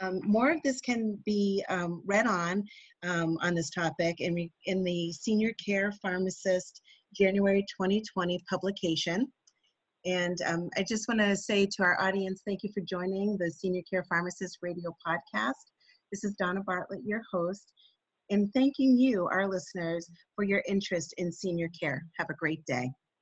Um, 0.00 0.20
more 0.22 0.52
of 0.52 0.62
this 0.62 0.80
can 0.80 1.18
be 1.26 1.64
um, 1.68 2.04
read 2.06 2.28
on 2.28 2.64
um, 3.02 3.36
on 3.42 3.56
this 3.56 3.68
topic 3.68 4.20
in, 4.20 4.48
in 4.66 4.84
the 4.84 5.10
Senior 5.10 5.52
Care 5.54 5.90
Pharmacist 6.00 6.80
January 7.12 7.66
2020 7.76 8.40
publication. 8.48 9.26
And 10.06 10.38
um, 10.46 10.70
I 10.76 10.84
just 10.88 11.08
want 11.08 11.18
to 11.18 11.36
say 11.36 11.66
to 11.66 11.82
our 11.82 12.00
audience, 12.00 12.42
thank 12.46 12.62
you 12.62 12.70
for 12.72 12.80
joining 12.82 13.36
the 13.38 13.50
Senior 13.50 13.82
Care 13.90 14.04
Pharmacist 14.08 14.58
Radio 14.62 14.96
Podcast. 15.04 15.66
This 16.12 16.22
is 16.22 16.36
Donna 16.38 16.62
Bartlett, 16.62 17.00
your 17.04 17.22
host 17.32 17.72
and 18.30 18.52
thanking 18.52 18.96
you, 18.96 19.28
our 19.32 19.48
listeners, 19.48 20.08
for 20.34 20.44
your 20.44 20.62
interest 20.68 21.14
in 21.18 21.32
senior 21.32 21.70
care. 21.80 22.04
Have 22.18 22.30
a 22.30 22.34
great 22.34 22.64
day. 22.66 22.90